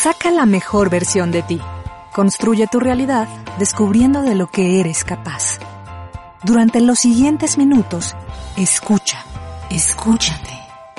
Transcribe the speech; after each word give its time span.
Saca 0.00 0.30
la 0.30 0.46
mejor 0.46 0.90
versión 0.90 1.32
de 1.32 1.42
ti. 1.42 1.60
Construye 2.12 2.68
tu 2.68 2.78
realidad 2.78 3.26
descubriendo 3.58 4.22
de 4.22 4.36
lo 4.36 4.46
que 4.46 4.78
eres 4.78 5.02
capaz. 5.02 5.58
Durante 6.44 6.80
los 6.80 7.00
siguientes 7.00 7.58
minutos, 7.58 8.14
escucha, 8.56 9.24
escúchate. 9.70 10.56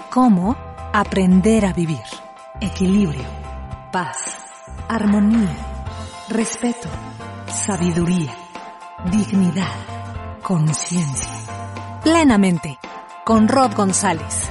¿Cómo? 0.10 0.58
Aprender 0.92 1.66
a 1.66 1.72
vivir. 1.72 2.04
Equilibrio, 2.60 3.24
paz, 3.94 4.18
armonía, 4.90 5.56
respeto, 6.28 6.90
sabiduría, 7.48 8.36
dignidad, 9.10 9.76
conciencia. 10.44 11.32
Plenamente, 12.04 12.78
con 13.24 13.48
Rod 13.48 13.76
González. 13.76 14.50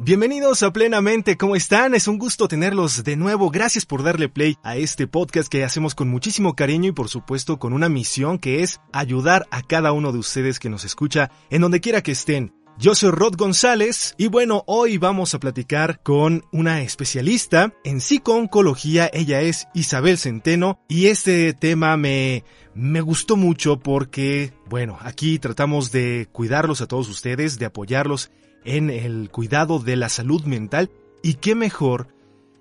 Bienvenidos 0.00 0.62
a 0.62 0.72
Plenamente, 0.72 1.36
¿cómo 1.36 1.56
están? 1.56 1.92
Es 1.92 2.06
un 2.06 2.18
gusto 2.18 2.46
tenerlos 2.46 3.02
de 3.02 3.16
nuevo. 3.16 3.50
Gracias 3.50 3.84
por 3.84 4.04
darle 4.04 4.28
play 4.28 4.56
a 4.62 4.76
este 4.76 5.08
podcast 5.08 5.48
que 5.48 5.64
hacemos 5.64 5.96
con 5.96 6.08
muchísimo 6.08 6.54
cariño 6.54 6.90
y 6.90 6.92
por 6.92 7.08
supuesto 7.08 7.58
con 7.58 7.72
una 7.72 7.88
misión 7.88 8.38
que 8.38 8.62
es 8.62 8.80
ayudar 8.92 9.48
a 9.50 9.60
cada 9.62 9.90
uno 9.90 10.12
de 10.12 10.18
ustedes 10.18 10.60
que 10.60 10.70
nos 10.70 10.84
escucha 10.84 11.32
en 11.50 11.62
donde 11.62 11.80
quiera 11.80 12.00
que 12.00 12.12
estén. 12.12 12.54
Yo 12.78 12.94
soy 12.94 13.10
Rod 13.10 13.34
González 13.36 14.14
y 14.18 14.28
bueno, 14.28 14.62
hoy 14.68 14.98
vamos 14.98 15.34
a 15.34 15.40
platicar 15.40 16.00
con 16.04 16.44
una 16.52 16.80
especialista 16.82 17.74
en 17.82 18.00
psico-oncología. 18.00 19.10
Ella 19.12 19.40
es 19.40 19.66
Isabel 19.74 20.16
Centeno 20.16 20.78
y 20.86 21.06
este 21.06 21.54
tema 21.54 21.96
me, 21.96 22.44
me 22.72 23.00
gustó 23.00 23.36
mucho 23.36 23.80
porque, 23.80 24.52
bueno, 24.70 24.96
aquí 25.00 25.40
tratamos 25.40 25.90
de 25.90 26.28
cuidarlos 26.30 26.82
a 26.82 26.86
todos 26.86 27.08
ustedes, 27.08 27.58
de 27.58 27.66
apoyarlos 27.66 28.30
en 28.64 28.90
el 28.90 29.30
cuidado 29.30 29.78
de 29.78 29.96
la 29.96 30.08
salud 30.08 30.44
mental 30.44 30.90
y 31.22 31.34
qué 31.34 31.54
mejor 31.54 32.08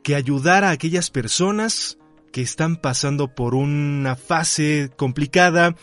que 0.03 0.15
ayudar 0.15 0.63
a 0.63 0.69
aquellas 0.69 1.11
personas 1.11 1.97
que 2.31 2.41
están 2.41 2.77
pasando 2.77 3.33
por 3.33 3.55
una 3.55 4.15
fase 4.15 4.89
complicada. 4.95 5.75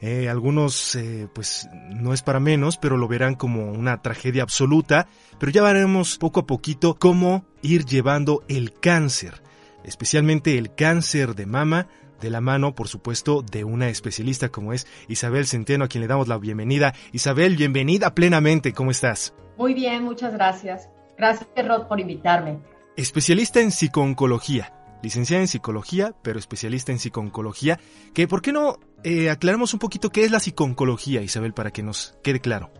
Eh, 0.00 0.28
algunos, 0.28 0.94
eh, 0.94 1.28
pues 1.32 1.68
no 1.90 2.14
es 2.14 2.22
para 2.22 2.40
menos, 2.40 2.78
pero 2.78 2.96
lo 2.96 3.06
verán 3.06 3.34
como 3.34 3.70
una 3.72 4.00
tragedia 4.02 4.42
absoluta. 4.42 5.08
Pero 5.38 5.52
ya 5.52 5.62
veremos 5.62 6.18
poco 6.18 6.40
a 6.40 6.46
poquito 6.46 6.96
cómo 6.98 7.44
ir 7.62 7.84
llevando 7.84 8.42
el 8.48 8.72
cáncer, 8.72 9.42
especialmente 9.84 10.58
el 10.58 10.74
cáncer 10.74 11.34
de 11.34 11.46
mama, 11.46 11.88
de 12.20 12.30
la 12.30 12.40
mano, 12.40 12.74
por 12.74 12.88
supuesto, 12.88 13.42
de 13.42 13.64
una 13.64 13.88
especialista 13.88 14.50
como 14.50 14.72
es 14.72 14.86
Isabel 15.08 15.46
Centeno, 15.46 15.84
a 15.84 15.88
quien 15.88 16.02
le 16.02 16.08
damos 16.08 16.28
la 16.28 16.38
bienvenida. 16.38 16.94
Isabel, 17.12 17.56
bienvenida 17.56 18.14
plenamente, 18.14 18.72
¿cómo 18.72 18.90
estás? 18.90 19.34
Muy 19.60 19.74
bien, 19.74 20.04
muchas 20.04 20.32
gracias. 20.32 20.88
Gracias, 21.18 21.46
Rod, 21.68 21.86
por 21.86 22.00
invitarme. 22.00 22.60
Especialista 22.96 23.60
en 23.60 23.72
psicooncología, 23.72 24.72
licenciada 25.02 25.42
en 25.42 25.48
psicología, 25.48 26.14
pero 26.22 26.38
especialista 26.38 26.92
en 26.92 26.98
psicooncología. 26.98 27.78
Que, 28.14 28.26
¿Por 28.26 28.40
qué 28.40 28.52
no 28.52 28.78
eh, 29.04 29.28
aclaramos 29.28 29.74
un 29.74 29.78
poquito 29.78 30.08
qué 30.08 30.24
es 30.24 30.30
la 30.30 30.40
psicooncología, 30.40 31.20
Isabel, 31.20 31.52
para 31.52 31.72
que 31.72 31.82
nos 31.82 32.16
quede 32.22 32.40
claro? 32.40 32.70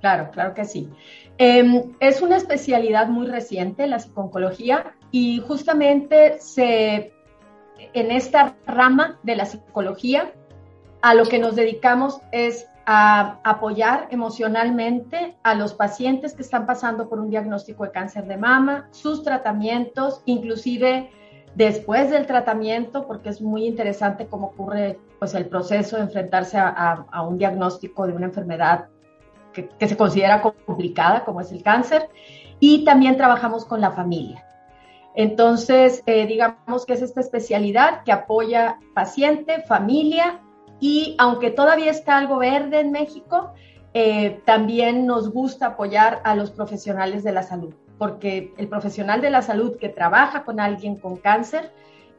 Claro, 0.00 0.30
claro 0.30 0.54
que 0.54 0.64
sí. 0.64 0.88
Eh, 1.38 1.64
es 1.98 2.22
una 2.22 2.36
especialidad 2.36 3.08
muy 3.08 3.26
reciente, 3.26 3.88
la 3.88 3.98
psicooncología, 3.98 4.94
y 5.10 5.40
justamente 5.40 6.38
se, 6.38 7.12
en 7.94 8.12
esta 8.12 8.54
rama 8.64 9.18
de 9.24 9.34
la 9.34 9.44
psicología, 9.44 10.32
a 11.02 11.14
lo 11.14 11.24
que 11.24 11.40
nos 11.40 11.56
dedicamos 11.56 12.20
es 12.30 12.68
a 12.90 13.38
apoyar 13.44 14.08
emocionalmente 14.10 15.36
a 15.42 15.54
los 15.54 15.74
pacientes 15.74 16.32
que 16.32 16.40
están 16.40 16.64
pasando 16.64 17.10
por 17.10 17.20
un 17.20 17.28
diagnóstico 17.28 17.84
de 17.84 17.90
cáncer 17.90 18.26
de 18.26 18.38
mama, 18.38 18.88
sus 18.92 19.22
tratamientos, 19.22 20.22
inclusive 20.24 21.10
después 21.54 22.08
del 22.08 22.26
tratamiento, 22.26 23.06
porque 23.06 23.28
es 23.28 23.42
muy 23.42 23.66
interesante 23.66 24.26
cómo 24.26 24.46
ocurre 24.46 24.98
pues, 25.18 25.34
el 25.34 25.44
proceso 25.50 25.96
de 25.96 26.04
enfrentarse 26.04 26.56
a, 26.56 27.04
a, 27.10 27.22
un 27.24 27.36
diagnóstico 27.36 28.06
de 28.06 28.14
una 28.14 28.24
enfermedad 28.24 28.86
que, 29.52 29.68
que, 29.68 29.86
se 29.86 29.98
considera 29.98 30.40
complicada, 30.40 31.26
como 31.26 31.42
es 31.42 31.52
el 31.52 31.62
cáncer, 31.62 32.08
y 32.58 32.86
también 32.86 33.18
trabajamos 33.18 33.66
con 33.66 33.82
la 33.82 33.90
familia. 33.90 34.46
Entonces, 35.14 36.02
eh, 36.06 36.26
digamos 36.26 36.86
que 36.86 36.94
es 36.94 37.02
esta 37.02 37.20
especialidad 37.20 38.02
que 38.04 38.12
apoya 38.12 38.78
paciente, 38.94 39.60
familia 39.64 40.40
y 40.80 41.16
aunque 41.18 41.50
todavía 41.50 41.90
está 41.90 42.16
algo 42.16 42.38
verde 42.38 42.80
en 42.80 42.92
México, 42.92 43.52
eh, 43.94 44.42
también 44.44 45.06
nos 45.06 45.30
gusta 45.30 45.68
apoyar 45.68 46.20
a 46.24 46.34
los 46.34 46.50
profesionales 46.50 47.24
de 47.24 47.32
la 47.32 47.42
salud, 47.42 47.74
porque 47.98 48.52
el 48.58 48.68
profesional 48.68 49.20
de 49.20 49.30
la 49.30 49.42
salud 49.42 49.76
que 49.78 49.88
trabaja 49.88 50.44
con 50.44 50.60
alguien 50.60 50.96
con 50.96 51.16
cáncer 51.16 51.72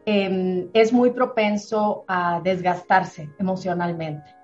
eh, 0.06 0.68
es 0.74 0.92
muy 0.92 1.12
propenso 1.12 2.04
a 2.08 2.42
desgastarse 2.44 3.30
emocionalmente. 3.38 4.36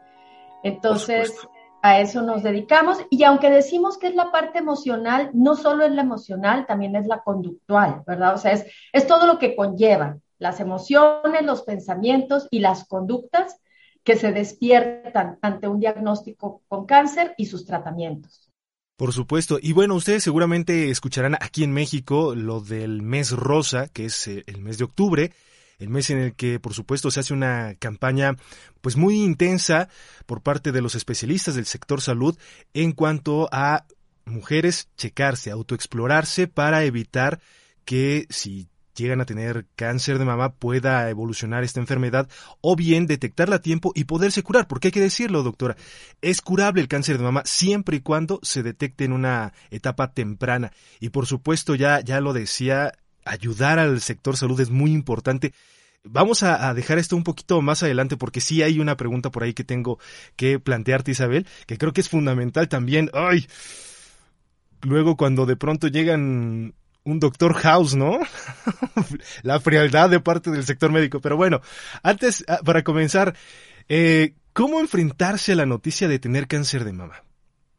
Entonces, 0.63 1.35
a 1.81 1.99
eso 1.99 2.23
nos 2.23 2.41
dedicamos 2.41 2.97
y 3.11 3.23
aunque 3.23 3.51
decimos 3.51 3.97
que 3.97 4.07
es 4.07 4.15
la 4.15 4.31
parte 4.31 4.57
emocional, 4.57 5.29
no 5.33 5.55
solo 5.55 5.85
es 5.85 5.91
la 5.91 6.01
emocional, 6.01 6.65
también 6.65 6.95
es 6.95 7.05
la 7.05 7.21
conductual, 7.21 8.01
¿verdad? 8.07 8.33
O 8.33 8.37
sea, 8.37 8.53
es, 8.53 8.65
es 8.91 9.05
todo 9.05 9.27
lo 9.27 9.37
que 9.37 9.55
conlleva 9.55 10.17
las 10.39 10.59
emociones, 10.59 11.43
los 11.43 11.61
pensamientos 11.61 12.47
y 12.49 12.59
las 12.59 12.87
conductas 12.87 13.59
que 14.05 14.16
se 14.16 14.31
despiertan 14.31 15.39
ante 15.41 15.67
un 15.67 15.79
diagnóstico 15.79 16.61
con 16.67 16.85
cáncer 16.85 17.33
y 17.38 17.47
sus 17.47 17.66
tratamientos. 17.66 18.51
Por 18.95 19.11
supuesto. 19.11 19.57
Y 19.61 19.73
bueno, 19.73 19.95
ustedes 19.95 20.23
seguramente 20.23 20.89
escucharán 20.89 21.35
aquí 21.41 21.63
en 21.66 21.73
México 21.73 22.33
lo 22.35 22.61
del 22.61 23.01
mes 23.01 23.31
rosa, 23.31 23.89
que 23.89 24.05
es 24.05 24.27
eh, 24.27 24.43
el 24.45 24.61
mes 24.61 24.77
de 24.77 24.85
octubre, 24.85 25.33
el 25.79 25.89
mes 25.89 26.11
en 26.11 26.19
el 26.19 26.35
que 26.35 26.59
por 26.59 26.73
supuesto 26.73 27.11
se 27.11 27.19
hace 27.19 27.33
una 27.33 27.75
campaña 27.75 28.38
pues 28.79 28.95
muy 28.95 29.21
intensa 29.21 29.89
por 30.25 30.41
parte 30.41 30.72
de 30.72 30.81
los 30.81 30.95
especialistas 30.95 31.55
del 31.55 31.66
sector 31.66 31.99
salud 31.99 32.37
en 32.73 32.93
cuanto 32.93 33.49
a 33.51 33.85
mujeres 34.23 34.87
checarse, 34.95 35.51
autoexplorarse 35.51 36.47
para 36.47 36.85
evitar 36.85 37.41
que 37.83 38.27
si 38.29 38.69
llegan 38.95 39.22
a 39.22 39.25
tener 39.25 39.67
cáncer 39.75 40.19
de 40.19 40.25
mama 40.25 40.53
pueda 40.53 41.09
evolucionar 41.09 41.63
esta 41.63 41.79
enfermedad 41.79 42.29
o 42.61 42.75
bien 42.75 43.07
detectarla 43.07 43.57
a 43.57 43.61
tiempo 43.61 43.91
y 43.95 44.06
poderse 44.06 44.44
curar, 44.44 44.67
porque 44.67 44.88
hay 44.88 44.91
que 44.91 45.01
decirlo, 45.01 45.44
doctora, 45.44 45.75
es 46.22 46.41
curable 46.41 46.81
el 46.81 46.88
cáncer 46.88 47.17
de 47.17 47.23
mama 47.23 47.44
siempre 47.45 47.97
y 47.97 48.01
cuando 48.01 48.39
se 48.41 48.63
detecte 48.63 49.05
en 49.05 49.11
una 49.11 49.53
etapa 49.69 50.13
temprana. 50.13 50.72
Y 51.00 51.09
por 51.09 51.25
supuesto, 51.25 51.75
ya, 51.75 52.00
ya 52.01 52.22
lo 52.22 52.34
decía, 52.34 52.91
ayudar 53.25 53.79
al 53.79 54.01
sector 54.01 54.38
salud 54.38 54.59
es 54.59 54.69
muy 54.69 54.91
importante. 54.91 55.53
Vamos 56.07 56.44
a, 56.44 56.72
dejar 56.75 57.00
esto 57.00 57.16
un 57.16 57.23
poquito 57.23 57.61
más 57.63 57.81
adelante 57.81 58.16
porque 58.16 58.39
sí 58.39 58.61
hay 58.61 58.79
una 58.79 58.95
pregunta 58.95 59.31
por 59.31 59.44
ahí 59.44 59.55
que 59.55 59.63
tengo 59.63 59.97
que 60.35 60.59
plantearte, 60.59 61.11
Isabel, 61.11 61.47
que 61.66 61.79
creo 61.79 61.94
que 61.94 62.01
es 62.01 62.09
fundamental 62.09 62.69
también. 62.69 63.09
¡Ay! 63.14 63.47
Luego 64.84 65.17
cuando 65.17 65.47
de 65.47 65.55
pronto 65.55 65.87
llegan 65.87 66.75
un 67.05 67.19
doctor 67.19 67.53
House, 67.53 67.96
¿no? 67.96 68.19
la 69.43 69.59
frialdad 69.59 70.09
de 70.09 70.19
parte 70.19 70.52
del 70.52 70.66
sector 70.66 70.91
médico. 70.91 71.22
Pero 71.22 71.37
bueno, 71.37 71.61
antes, 72.03 72.43
ah, 72.47 72.59
para 72.66 72.84
comenzar, 72.84 73.35
eh, 73.87 74.34
¿cómo 74.53 74.79
enfrentarse 74.79 75.53
a 75.53 75.55
la 75.55 75.66
noticia 75.66 76.07
de 76.07 76.19
tener 76.19 76.47
cáncer 76.47 76.84
de 76.84 76.93
mama? 76.93 77.23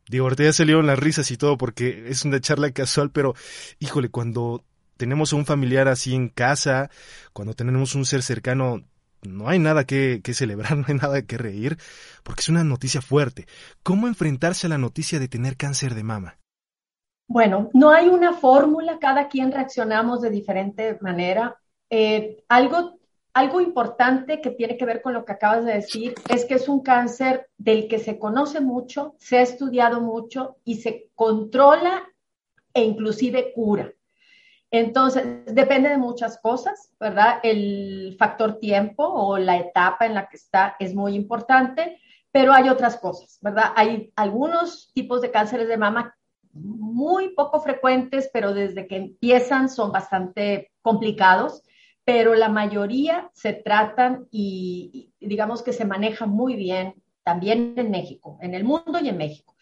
Digo, 0.09 0.25
ahorita 0.25 0.45
ya 0.45 0.53
salieron 0.53 0.87
las 0.87 0.99
risas 0.99 1.31
y 1.33 1.37
todo 1.37 1.59
porque 1.59 2.05
es 2.09 2.25
una 2.25 2.41
charla 2.41 2.71
casual, 2.71 3.11
pero 3.11 3.35
híjole, 3.81 4.09
cuando 4.09 4.65
tenemos 4.97 5.33
a 5.33 5.37
un 5.37 5.45
familiar 5.45 5.89
así 5.89 6.15
en 6.15 6.29
casa, 6.29 6.89
cuando 7.33 7.55
tenemos 7.55 7.97
un 7.97 8.07
ser 8.07 8.23
cercano, 8.23 8.85
no 9.23 9.49
hay 9.49 9.59
nada 9.59 9.85
que, 9.85 10.21
que, 10.23 10.35
celebrar, 10.35 10.77
no 10.79 10.85
hay 10.87 10.95
nada 10.95 11.23
que 11.23 11.37
reír, 11.37 11.77
porque 12.23 12.43
es 12.43 12.49
una 12.49 12.63
noticia 12.63 13.03
fuerte. 13.03 13.49
¿Cómo 13.83 14.07
enfrentarse 14.07 14.69
a 14.69 14.71
la 14.71 14.79
noticia 14.79 15.19
de 15.19 15.27
tener 15.27 15.57
cáncer 15.57 15.97
de 15.97 16.05
mama? 16.05 16.39
Bueno, 17.29 17.71
no 17.73 17.91
hay 17.91 18.09
una 18.09 18.35
fórmula, 18.35 18.99
cada 19.01 19.29
quien 19.29 19.51
reaccionamos 19.51 20.23
de 20.23 20.31
diferente 20.31 20.97
manera. 21.01 21.57
Eh, 21.91 22.45
algo, 22.49 22.99
algo 23.35 23.61
importante 23.61 24.41
que 24.41 24.51
tiene 24.51 24.77
que 24.77 24.85
ver 24.85 25.03
con 25.03 25.13
lo 25.13 25.25
que 25.25 25.33
acabas 25.33 25.65
de 25.65 25.75
decir 25.75 26.15
es 26.29 26.45
que 26.45 26.55
es 26.55 26.69
un 26.69 26.83
cáncer 26.83 27.49
del 27.59 27.89
que 27.89 27.99
se 27.99 28.19
conoce 28.19 28.61
mucho, 28.61 29.15
se 29.19 29.39
ha 29.39 29.43
estudiado 29.43 30.01
mucho 30.01 30.57
y 30.65 30.77
se 30.77 31.09
controla 31.15 32.05
e 32.73 32.85
inclusive 32.85 33.53
cura. 33.53 33.93
Entonces, 34.71 35.45
depende 35.47 35.89
de 35.89 35.99
muchas 35.99 36.39
cosas, 36.39 36.93
¿verdad? 37.01 37.39
El 37.43 38.17
factor 38.19 38.59
tiempo 38.59 39.05
o 39.05 39.39
la 39.39 39.57
etapa 39.57 40.07
en 40.07 40.15
la 40.15 40.29
que 40.29 40.37
está 40.37 40.77
es 40.79 40.95
muy 40.95 41.15
importante, 41.15 42.01
pero 42.31 42.53
hay 42.53 42.69
otras 42.69 42.99
cosas, 42.99 43.39
¿verdad? 43.41 43.73
Hay 43.75 44.13
algunos 44.17 44.93
tipos 44.93 45.23
de 45.23 45.31
cánceres 45.31 45.69
de 45.69 45.77
mama 45.77 46.17
muy 46.61 47.35
poco 47.35 47.61
frecuentes, 47.61 48.31
pero 48.33 48.55
desde 48.55 48.87
que 48.87 48.97
empiezan 48.97 49.69
son 49.69 49.93
bastante 49.93 50.73
complicados, 50.83 51.63
pero 52.05 52.35
la 52.35 52.49
mayoría 52.49 53.31
se 53.35 53.53
tratan 53.53 54.27
y, 54.31 55.13
digamos 55.21 55.63
que 55.63 55.73
se 55.73 55.85
manejan 55.85 56.31
muy 56.31 56.55
bien 56.55 56.95
también 57.25 57.75
en 57.77 57.91
México, 57.91 58.39
en 58.41 58.55
el 58.55 58.63
mundo 58.63 59.01
y 59.03 59.09
en 59.09 59.17
México. 59.17 59.57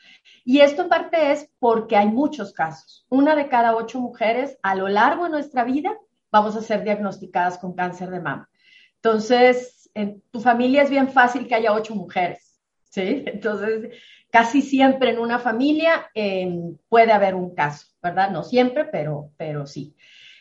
Y 0.45 0.61
esto 0.61 0.83
en 0.83 0.89
parte 0.91 1.33
es 1.33 1.51
porque 1.59 1.97
hay 1.97 2.09
muchos 2.09 2.53
casos. 2.53 3.07
Una 3.09 3.35
de 3.35 3.49
cada 3.49 3.75
ocho 3.75 4.01
mujeres 4.01 4.59
a 4.63 4.75
lo 4.75 4.89
largo 4.89 5.25
de 5.25 5.31
nuestra 5.31 5.65
vida 5.65 5.97
vamos 6.31 6.57
a 6.57 6.61
ser 6.61 6.85
diagnosticadas 6.85 7.59
con 7.59 7.75
cáncer 7.75 8.11
de 8.11 8.21
mama. 8.21 8.51
Entonces, 8.97 9.89
en 9.95 10.23
tu 10.31 10.41
familia 10.41 10.83
es 10.83 10.91
bien 10.91 11.09
fácil 11.09 11.47
que 11.47 11.55
haya 11.55 11.73
ocho 11.73 11.95
mujeres, 11.95 12.61
¿sí? 12.91 13.23
Entonces, 13.27 13.91
casi 14.35 14.63
siempre 14.63 15.11
en 15.11 15.21
una 15.21 15.39
familia 15.39 16.11
em, 16.13 16.77
puede 16.89 17.13
haber 17.13 17.37
un 17.37 17.55
caso, 17.55 17.87
¿verdad? 18.03 18.33
No 18.33 18.43
siempre, 18.43 18.85
pero, 18.85 19.31
pero 19.37 19.65
sí. 19.65 19.95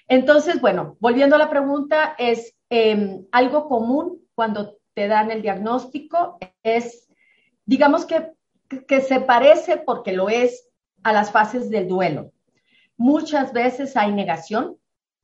Entonces, 0.08 0.60
bueno, 0.60 0.98
volviendo 1.00 1.36
a 1.36 1.38
la 1.40 1.52
pregunta, 1.52 2.16
es 2.18 2.56
em, 2.72 3.28
algo 3.32 3.68
común 3.68 4.20
cuando 4.34 4.80
te 4.96 5.08
dan 5.08 5.30
el 5.30 5.44
diagnóstico, 5.44 6.40
es, 6.64 7.08
digamos 7.68 8.08
que, 8.08 8.32
que 8.88 9.02
se 9.02 9.20
parece, 9.20 9.78
porque 9.78 10.12
lo 10.12 10.28
es, 10.28 10.68
a 11.04 11.14
las 11.14 11.32
fases 11.32 11.70
del 11.70 11.88
duelo. 11.88 12.32
Muchas 12.98 13.54
veces 13.54 13.96
hay 13.96 14.12
negación, 14.12 14.76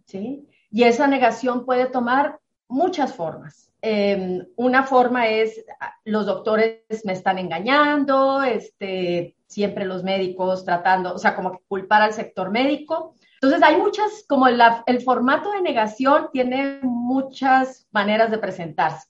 ¿sí? 0.05 0.47
Y 0.69 0.83
esa 0.83 1.07
negación 1.07 1.65
puede 1.65 1.87
tomar 1.87 2.38
muchas 2.69 3.13
formas. 3.13 3.69
Em, 3.81 4.45
una 4.55 4.83
forma 4.83 5.27
es, 5.27 5.63
los 6.05 6.25
doctores 6.25 6.81
me 7.03 7.13
están 7.13 7.37
engañando, 7.37 8.43
este, 8.43 9.35
siempre 9.47 9.85
los 9.85 10.03
médicos 10.03 10.65
tratando, 10.65 11.13
o 11.13 11.17
sea, 11.17 11.35
como 11.35 11.51
que 11.51 11.63
culpar 11.67 12.01
al 12.01 12.13
sector 12.13 12.51
médico. 12.51 13.15
Entonces, 13.41 13.63
hay 13.63 13.77
muchas, 13.77 14.25
como 14.27 14.47
el 14.47 15.01
formato 15.01 15.51
de 15.51 15.61
negación 15.61 16.29
tiene 16.31 16.79
muchas 16.83 17.87
maneras 17.91 18.31
de 18.31 18.37
presentarse. 18.37 19.07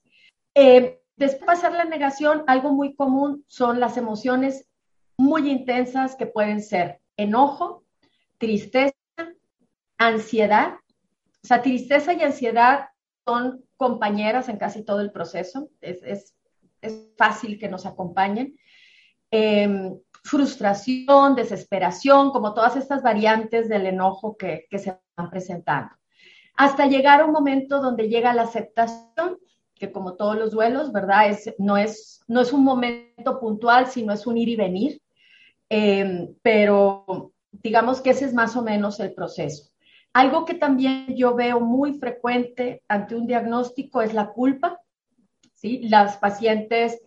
Eh, 0.54 1.02
después 1.18 1.40
de 1.40 1.46
pasar 1.46 1.74
la 1.74 1.86
negación, 1.86 2.44
algo 2.48 2.72
muy 2.72 2.96
común 2.96 3.44
son 3.48 3.80
las 3.80 3.98
emociones 3.98 4.68
muy 5.18 5.50
intensas 5.50 6.16
que 6.16 6.28
pueden 6.28 6.62
ser 6.62 7.02
enojo, 7.18 7.84
tristeza, 8.38 8.94
ansiedad. 9.98 10.76
O 11.44 11.48
sea, 11.48 11.62
tristeza 11.62 12.14
y 12.14 12.22
ansiedad 12.22 12.90
son 13.30 13.64
compañeras 13.78 14.50
en 14.50 14.58
casi 14.58 14.84
todo 14.84 15.02
el 15.02 15.12
proceso, 15.12 15.70
es, 15.82 16.36
fácil 17.16 17.60
que 17.60 17.68
nos 17.68 17.86
acompañen. 17.86 18.56
Em, 19.30 20.00
frustración, 20.24 21.36
desesperación, 21.36 22.32
como 22.32 22.54
todas 22.54 22.76
estas 22.76 23.04
variantes 23.04 23.70
del 23.70 23.86
enojo 23.86 24.36
que, 24.36 24.66
se 24.84 24.98
van 25.16 25.30
presentando. 25.30 25.92
Hasta 26.56 26.88
llegar 26.88 27.22
a 27.22 27.26
un 27.26 27.34
momento 27.34 27.82
donde 27.82 28.08
llega 28.08 28.34
la 28.34 28.44
aceptación, 28.44 29.38
que 29.76 29.92
como 29.92 30.16
todos 30.16 30.38
los 30.38 30.52
duelos, 30.52 30.92
¿verdad? 30.92 31.30
Es, 31.30 31.54
no, 31.60 31.78
es, 31.78 32.22
no 32.28 32.42
es 32.42 32.52
un 32.52 32.64
momento 32.64 33.40
puntual, 33.40 33.88
sino 33.88 34.14
es 34.14 34.26
un 34.26 34.38
ir 34.38 34.50
y 34.50 34.56
venir. 34.56 35.02
Em, 35.70 36.34
pero 36.42 37.34
digamos 37.52 38.02
que 38.02 38.12
ese 38.12 38.26
es 38.26 38.34
más 38.34 38.56
o 38.56 38.64
menos 38.64 39.00
el 39.00 39.14
proceso. 39.14 39.70
Algo 40.14 40.46
que 40.46 40.56
también 40.56 41.16
yo 41.16 41.36
veo 41.36 41.60
muy 41.60 41.94
frecuente 42.00 42.84
ante 42.88 43.16
un 43.16 43.28
diagnóstico 43.28 44.02
es 44.02 44.14
la 44.14 44.32
culpa. 44.32 44.80
¿sí? 45.54 45.88
Las 45.88 46.18
pacientes 46.18 47.02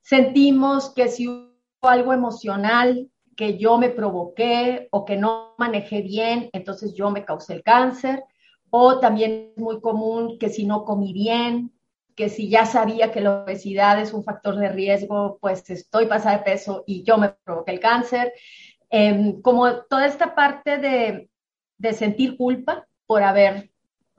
sentimos 0.00 0.90
que 0.94 1.08
si 1.08 1.28
hubo 1.28 1.52
algo 1.82 2.12
emocional 2.12 3.10
que 3.36 3.56
yo 3.56 3.78
me 3.78 3.90
provoqué 3.90 4.88
o 4.90 5.04
que 5.04 5.16
no 5.16 5.54
manejé 5.58 6.02
bien, 6.02 6.50
entonces 6.52 6.94
yo 6.94 7.10
me 7.10 7.24
causé 7.24 7.54
el 7.54 7.62
cáncer. 7.62 8.24
O 8.70 8.98
también 8.98 9.52
es 9.54 9.62
muy 9.62 9.80
común 9.80 10.38
que 10.38 10.48
si 10.48 10.66
no 10.66 10.84
comí 10.84 11.12
bien, 11.12 11.72
que 12.16 12.28
si 12.28 12.48
ya 12.48 12.66
sabía 12.66 13.12
que 13.12 13.20
la 13.20 13.44
obesidad 13.44 14.00
es 14.00 14.12
un 14.12 14.24
factor 14.24 14.56
de 14.56 14.70
riesgo, 14.70 15.38
pues 15.40 15.70
estoy 15.70 16.06
pasada 16.06 16.38
de 16.38 16.44
peso 16.44 16.82
y 16.84 17.04
yo 17.04 17.16
me 17.16 17.28
provoqué 17.28 17.70
el 17.70 17.80
cáncer. 17.80 18.32
Em, 18.90 19.40
como 19.40 19.82
toda 19.82 20.06
esta 20.06 20.34
parte 20.34 20.78
de, 20.78 21.27
de 21.78 21.92
sentir 21.92 22.36
culpa 22.36 22.86
por 23.06 23.22
haber 23.22 23.70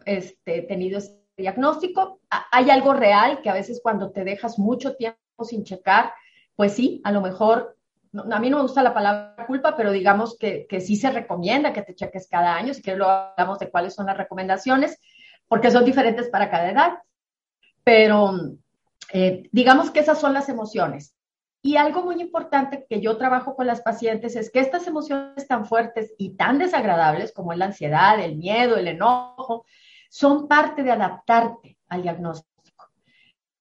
este, 0.05 0.63
tenido 0.63 0.97
ese 0.97 1.19
diagnóstico. 1.37 2.19
Hay 2.51 2.69
algo 2.69 2.93
real 2.93 3.41
que 3.41 3.49
a 3.49 3.53
veces 3.53 3.79
cuando 3.83 4.11
te 4.11 4.23
dejas 4.23 4.57
mucho 4.57 4.95
tiempo 4.95 5.19
sin 5.43 5.63
checar, 5.63 6.11
pues 6.55 6.73
sí, 6.73 7.01
a 7.03 7.11
lo 7.11 7.21
mejor, 7.21 7.77
a 8.13 8.39
mí 8.39 8.49
no 8.49 8.57
me 8.57 8.63
gusta 8.63 8.83
la 8.83 8.93
palabra 8.93 9.45
culpa, 9.45 9.77
pero 9.77 9.91
digamos 9.91 10.37
que, 10.37 10.65
que 10.67 10.81
sí 10.81 10.95
se 10.95 11.11
recomienda 11.11 11.73
que 11.73 11.83
te 11.83 11.95
cheques 11.95 12.27
cada 12.27 12.55
año, 12.55 12.73
si 12.73 12.81
quieres 12.81 12.99
lo 12.99 13.09
hablamos 13.09 13.59
de 13.59 13.69
cuáles 13.69 13.93
son 13.93 14.07
las 14.07 14.17
recomendaciones, 14.17 14.99
porque 15.47 15.71
son 15.71 15.85
diferentes 15.85 16.29
para 16.29 16.49
cada 16.49 16.71
edad. 16.71 16.93
Pero 17.83 18.33
eh, 19.11 19.49
digamos 19.51 19.91
que 19.91 19.99
esas 19.99 20.19
son 20.19 20.33
las 20.33 20.49
emociones. 20.49 21.15
Y 21.61 21.75
algo 21.75 22.03
muy 22.03 22.21
importante 22.21 22.85
que 22.89 23.01
yo 23.01 23.17
trabajo 23.17 23.55
con 23.55 23.67
las 23.67 23.81
pacientes 23.81 24.35
es 24.35 24.49
que 24.49 24.59
estas 24.59 24.87
emociones 24.87 25.45
tan 25.47 25.65
fuertes 25.65 26.13
y 26.17 26.35
tan 26.35 26.57
desagradables 26.57 27.33
como 27.33 27.53
la 27.53 27.65
ansiedad, 27.65 28.19
el 28.19 28.37
miedo, 28.37 28.77
el 28.77 28.87
enojo, 28.87 29.65
son 30.09 30.47
parte 30.47 30.83
de 30.83 30.91
adaptarte 30.91 31.77
al 31.89 32.03
diagnóstico. 32.03 32.89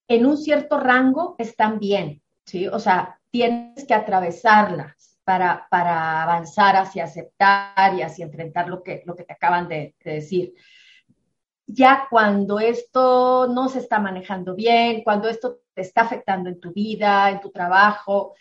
En 0.06 0.27
un 0.27 0.37
cierto 0.37 0.79
rango 0.79 1.35
están 1.39 1.81
bien, 1.81 2.23
¿sí? 2.47 2.69
O 2.69 2.79
sea, 2.79 3.21
tienes 3.31 3.85
que 3.85 3.95
atravesarlas 3.95 5.19
para, 5.25 5.67
para 5.69 6.23
avanzar 6.23 6.77
hacia 6.77 7.05
aceptar 7.05 7.95
y 7.95 8.03
hacia 8.03 8.25
enfrentar 8.25 8.69
lo 8.69 8.83
que, 8.83 9.03
lo 9.05 9.17
que 9.17 9.25
te 9.25 9.33
acaban 9.33 9.69
de 9.69 9.97
decir 10.05 10.55
ya 11.69 12.06
cuando 12.09 12.59
esto 12.59 13.47
no 13.47 13.69
se 13.69 13.79
está 13.81 13.99
manejando 13.99 14.55
bien, 14.55 15.05
cuando 15.05 15.29
esto 15.29 15.61
te 15.79 15.83
está 15.83 16.01
afectando 16.01 16.49
en 16.49 16.59
tu 16.59 16.73
vida, 16.73 17.31
en 17.31 17.39
tu 17.39 17.51
trabajo, 17.51 18.35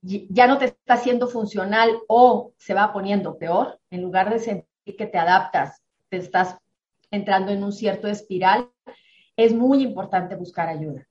ya 0.00 0.46
no 0.46 0.56
te 0.56 0.64
está 0.64 0.94
haciendo 0.94 1.28
funcional 1.28 1.98
o 2.08 2.54
se 2.56 2.72
va 2.72 2.94
poniendo 2.94 3.36
peor, 3.36 3.78
en 3.90 4.00
lugar 4.00 4.30
de 4.30 4.38
sentir 4.38 4.96
que 4.96 5.06
te 5.06 5.18
adaptas, 5.18 5.82
te 6.08 6.16
estás 6.16 6.56
entrando 7.10 7.52
en 7.52 7.62
un 7.62 7.72
cierto 7.72 8.08
espiral, 8.08 8.70
es 9.36 9.52
muy 9.52 9.82
importante 9.82 10.34
buscar 10.34 10.70
ayuda. 10.70 11.06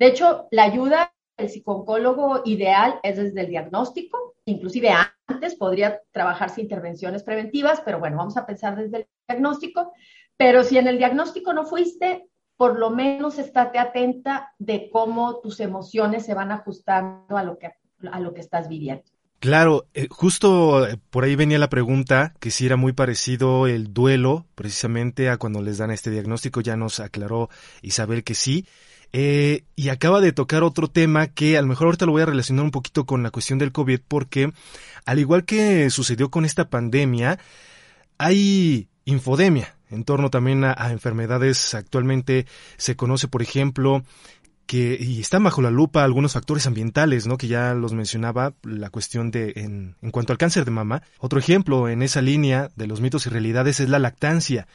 De 0.00 0.08
hecho, 0.08 0.48
la 0.50 0.64
ayuda 0.64 1.14
del 1.36 1.48
psicólogo 1.48 2.42
ideal 2.44 2.98
es 3.04 3.16
desde 3.16 3.42
el 3.42 3.50
diagnóstico, 3.50 4.34
inclusive 4.46 4.90
antes 5.28 5.54
podría 5.54 6.00
trabajarse 6.10 6.60
intervenciones 6.60 7.22
preventivas, 7.22 7.80
pero 7.84 8.00
bueno, 8.00 8.16
vamos 8.16 8.36
a 8.36 8.46
pensar 8.46 8.74
desde 8.74 8.96
el 8.96 9.06
diagnóstico 9.28 9.92
pero 10.40 10.64
si 10.64 10.78
en 10.78 10.86
el 10.86 10.96
diagnóstico 10.96 11.52
no 11.52 11.66
fuiste, 11.66 12.26
por 12.60 12.78
lo 12.78 12.90
menos 12.90 13.38
estate 13.38 13.78
atenta 13.78 14.52
de 14.58 14.90
cómo 14.92 15.40
tus 15.40 15.60
emociones 15.60 16.26
se 16.26 16.34
van 16.34 16.52
ajustando 16.52 17.38
a 17.38 17.42
lo 17.42 17.56
que, 17.56 17.70
a 18.12 18.20
lo 18.20 18.34
que 18.34 18.42
estás 18.42 18.68
viviendo. 18.68 19.02
Claro, 19.38 19.86
eh, 19.94 20.08
justo 20.10 20.86
eh, 20.86 20.98
por 21.08 21.24
ahí 21.24 21.36
venía 21.36 21.58
la 21.58 21.70
pregunta, 21.70 22.34
que 22.38 22.50
si 22.50 22.66
era 22.66 22.76
muy 22.76 22.92
parecido 22.92 23.66
el 23.66 23.94
duelo, 23.94 24.44
precisamente 24.56 25.30
a 25.30 25.38
cuando 25.38 25.62
les 25.62 25.78
dan 25.78 25.90
este 25.90 26.10
diagnóstico, 26.10 26.60
ya 26.60 26.76
nos 26.76 27.00
aclaró 27.00 27.48
Isabel 27.80 28.24
que 28.24 28.34
sí. 28.34 28.66
Eh, 29.14 29.64
y 29.74 29.88
acaba 29.88 30.20
de 30.20 30.32
tocar 30.32 30.62
otro 30.62 30.88
tema 30.88 31.28
que 31.28 31.56
a 31.56 31.62
lo 31.62 31.68
mejor 31.68 31.86
ahorita 31.86 32.04
lo 32.04 32.12
voy 32.12 32.20
a 32.20 32.26
relacionar 32.26 32.66
un 32.66 32.72
poquito 32.72 33.06
con 33.06 33.22
la 33.22 33.30
cuestión 33.30 33.58
del 33.58 33.72
COVID, 33.72 34.00
porque 34.06 34.52
al 35.06 35.18
igual 35.18 35.46
que 35.46 35.88
sucedió 35.88 36.30
con 36.30 36.44
esta 36.44 36.68
pandemia, 36.68 37.38
hay 38.18 38.90
infodemia 39.06 39.79
en 39.90 40.04
torno 40.04 40.30
también 40.30 40.64
a, 40.64 40.90
enfermedades. 40.90 41.74
Actualmente 41.74 42.46
se 42.76 42.96
conoce, 42.96 43.28
por 43.28 43.42
ejemplo, 43.42 44.02
que 44.66 44.96
y 45.00 45.20
están 45.20 45.42
bajo 45.42 45.62
la 45.62 45.70
lupa 45.70 46.04
algunos 46.04 46.32
factores 46.32 46.66
ambientales, 46.66 47.26
¿no? 47.26 47.36
Que 47.36 47.48
ya 47.48 47.74
los 47.74 47.92
mencionaba, 47.92 48.54
la 48.62 48.90
cuestión 48.90 49.30
de 49.30 49.52
en, 49.56 49.96
cuanto 50.12 50.32
al 50.32 50.38
cáncer 50.38 50.64
de 50.64 50.70
mama. 50.70 51.02
Otro 51.18 51.38
ejemplo 51.38 51.88
en 51.88 52.02
esa 52.02 52.22
línea 52.22 52.70
de 52.76 52.86
los 52.86 53.00
mitos 53.00 53.26
y 53.26 53.30
realidades 53.30 53.80
es 53.80 53.88
la 53.88 53.98
lactancia 53.98 54.68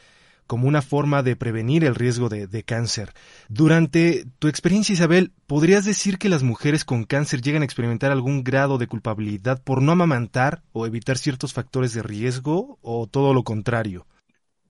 como 0.46 0.68
una 0.68 0.82
forma 0.82 1.22
de 1.22 1.34
prevenir 1.34 1.84
el 1.84 1.94
riesgo 1.94 2.28
de, 2.28 2.62
cáncer. 2.62 3.12
Durante 3.48 4.26
tu 4.38 4.48
experiencia, 4.48 4.92
Isabel, 4.92 5.32
¿podrías 5.46 5.84
decir 5.84 6.18
que 6.18 6.28
las 6.28 6.42
mujeres 6.42 6.84
con 6.84 7.04
cáncer 7.04 7.42
llegan 7.42 7.62
a 7.62 7.64
experimentar 7.64 8.12
algún 8.12 8.44
grado 8.44 8.78
de 8.78 8.86
culpabilidad 8.86 9.60
por 9.62 9.82
no 9.82 9.92
amamantar 9.92 10.62
o 10.72 10.86
evitar 10.86 11.18
ciertos 11.18 11.52
factores 11.52 11.94
de 11.94 12.02
riesgo 12.02 12.78
o 12.80 13.06
todo 13.08 13.34
lo 13.34 13.42
contrario? 13.42 14.06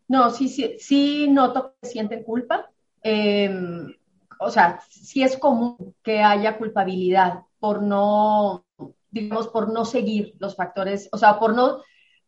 No, 0.09 0.31
sí, 0.31 0.49
sí, 0.49 0.77
sí 0.79 1.29
noto 1.29 1.75
que 1.81 1.89
sienten 1.89 2.23
culpa. 2.23 2.71
em, 3.03 3.95
o 4.41 4.51
sea, 4.51 4.81
sí 4.91 5.23
es 5.23 5.37
común 5.39 5.95
que 6.03 6.21
haya 6.23 6.59
culpabilidad 6.59 7.41
por 7.59 7.83
no, 7.83 8.65
digamos, 9.11 9.49
por 9.49 9.73
no 9.73 9.85
seguir 9.85 10.35
los 10.39 10.57
factores, 10.57 11.09
o 11.13 11.19
sea, 11.19 11.39
por 11.39 11.55
no, 11.55 11.79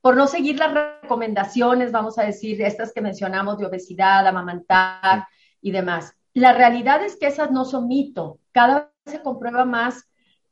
por 0.00 0.16
no 0.16 0.26
seguir 0.26 0.58
las 0.58 0.72
recomendaciones, 1.02 1.92
vamos 1.92 2.18
a 2.18 2.22
decir, 2.24 2.62
estas 2.62 2.92
que 2.92 3.00
mencionamos 3.02 3.58
de 3.58 3.66
obesidad, 3.66 4.26
amamantar 4.26 5.26
y 5.60 5.72
demás. 5.72 6.14
La 6.34 6.52
realidad 6.52 7.02
es 7.04 7.16
que 7.16 7.26
esas 7.26 7.50
no 7.50 7.64
son 7.64 7.88
mito. 7.88 8.38
Cada 8.52 8.92
vez 9.04 9.16
se 9.16 9.22
comprueba 9.22 9.64
más 9.64 10.07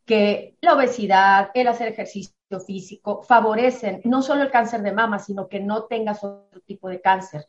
que 0.07 0.57
la 0.61 0.75
obesidad, 0.75 1.51
el 1.55 1.69
hacer 1.69 1.89
ejercicio 1.89 2.33
físico, 2.67 3.23
favorecen 3.23 4.01
no 4.05 4.23
solo 4.23 4.43
el 4.43 4.51
cáncer 4.51 4.83
de 4.83 4.93
mama, 4.93 5.19
sino 5.19 5.49
que 5.49 5.61
no 5.61 5.85
tengas 5.85 6.25
otro 6.25 6.61
tipo 6.61 6.89
de 6.89 7.01
cáncer. 7.01 7.45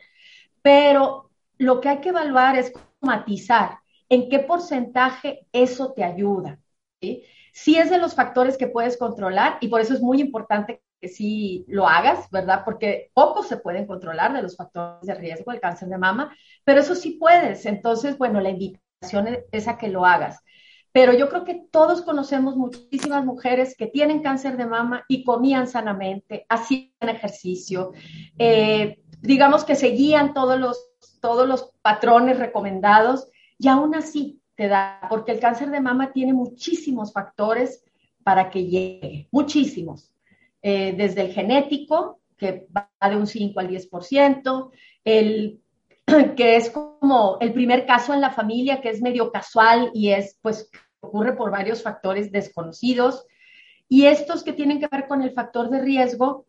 Pero 0.61 1.29
lo 1.57 1.79
que 1.79 1.89
hay 1.89 1.99
que 1.99 2.09
evaluar 2.09 2.57
es 2.57 2.73
matizar 2.99 3.79
en 4.09 4.29
qué 4.29 4.39
porcentaje 4.39 5.47
eso 5.51 5.93
te 5.93 6.03
ayuda. 6.03 6.59
¿sí? 7.01 7.23
sí 7.57 7.75
es 7.75 7.89
de 7.89 7.97
los 7.97 8.13
factores 8.13 8.55
que 8.55 8.67
puedes 8.67 8.97
controlar 8.97 9.57
y 9.61 9.67
por 9.67 9.81
eso 9.81 9.95
es 9.95 10.01
muy 10.01 10.21
importante 10.21 10.83
que 11.01 11.07
sí 11.07 11.65
lo 11.67 11.87
hagas, 11.87 12.29
¿verdad? 12.29 12.61
Porque 12.63 13.09
pocos 13.15 13.47
se 13.47 13.57
pueden 13.57 13.87
controlar 13.87 14.31
de 14.33 14.43
los 14.43 14.55
factores 14.55 15.01
de 15.01 15.15
riesgo 15.15 15.51
del 15.51 15.59
cáncer 15.59 15.89
de 15.89 15.97
mama, 15.97 16.35
pero 16.63 16.81
eso 16.81 16.93
sí 16.93 17.17
puedes. 17.19 17.65
Entonces, 17.65 18.17
bueno, 18.17 18.41
la 18.41 18.49
invitación 18.49 19.39
es 19.51 19.67
a 19.67 19.77
que 19.77 19.87
lo 19.87 20.05
hagas. 20.05 20.39
Pero 20.97 21.13
yo 21.13 21.29
creo 21.29 21.43
que 21.43 21.61
todos 21.69 22.01
conocemos 22.01 22.55
muchísimas 22.55 23.23
mujeres 23.23 23.75
que 23.77 23.85
tienen 23.85 24.23
cáncer 24.23 24.57
de 24.57 24.65
mama 24.65 25.05
y 25.07 25.23
comían 25.23 25.67
sanamente, 25.67 26.47
hacían 26.49 26.89
ejercicio, 27.01 27.91
eh, 28.39 28.97
digamos 29.21 29.63
que 29.63 29.75
seguían 29.75 30.33
todos 30.33 30.59
los, 30.59 30.89
todos 31.21 31.47
los 31.47 31.71
patrones 31.83 32.39
recomendados 32.39 33.29
y 33.59 33.67
aún 33.67 33.93
así 33.93 34.41
te 34.55 34.69
da, 34.69 34.99
porque 35.07 35.33
el 35.33 35.39
cáncer 35.39 35.69
de 35.69 35.81
mama 35.81 36.13
tiene 36.13 36.33
muchísimos 36.33 37.13
factores 37.13 37.85
para 38.23 38.49
que 38.49 38.65
llegue, 38.65 39.27
muchísimos. 39.29 40.11
Eh, 40.63 40.95
desde 40.97 41.21
el 41.21 41.31
genético, 41.31 42.21
que 42.35 42.65
va 42.75 42.89
de 43.07 43.17
un 43.17 43.27
5 43.27 43.59
al 43.59 43.69
10%, 43.69 44.71
el 45.05 45.61
que 46.35 46.55
es 46.55 46.71
como 46.71 47.37
el 47.39 47.53
primer 47.53 47.85
caso 47.85 48.15
en 48.15 48.21
la 48.21 48.31
familia, 48.31 48.81
que 48.81 48.89
es 48.89 48.99
medio 48.99 49.31
casual 49.31 49.91
y 49.93 50.09
es, 50.09 50.39
pues, 50.41 50.71
ocurre 51.01 51.33
por 51.35 51.51
varios 51.51 51.81
factores 51.81 52.31
desconocidos. 52.31 53.25
Y 53.89 54.05
estos 54.05 54.43
que 54.43 54.53
tienen 54.53 54.79
que 54.79 54.87
ver 54.87 55.07
con 55.07 55.21
el 55.21 55.31
factor 55.31 55.69
de 55.69 55.81
riesgo, 55.81 56.45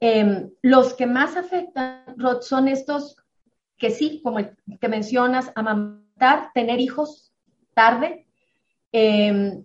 em, 0.00 0.50
los 0.62 0.94
que 0.94 1.06
más 1.06 1.36
afectan, 1.36 2.04
Rod, 2.16 2.42
son 2.42 2.68
estos 2.68 3.16
que 3.78 3.90
sí, 3.90 4.20
como 4.22 4.38
el 4.38 4.56
que 4.80 4.88
mencionas, 4.88 5.52
amamantar, 5.54 6.50
tener 6.54 6.80
hijos 6.80 7.32
tarde, 7.74 8.26
em, 8.92 9.64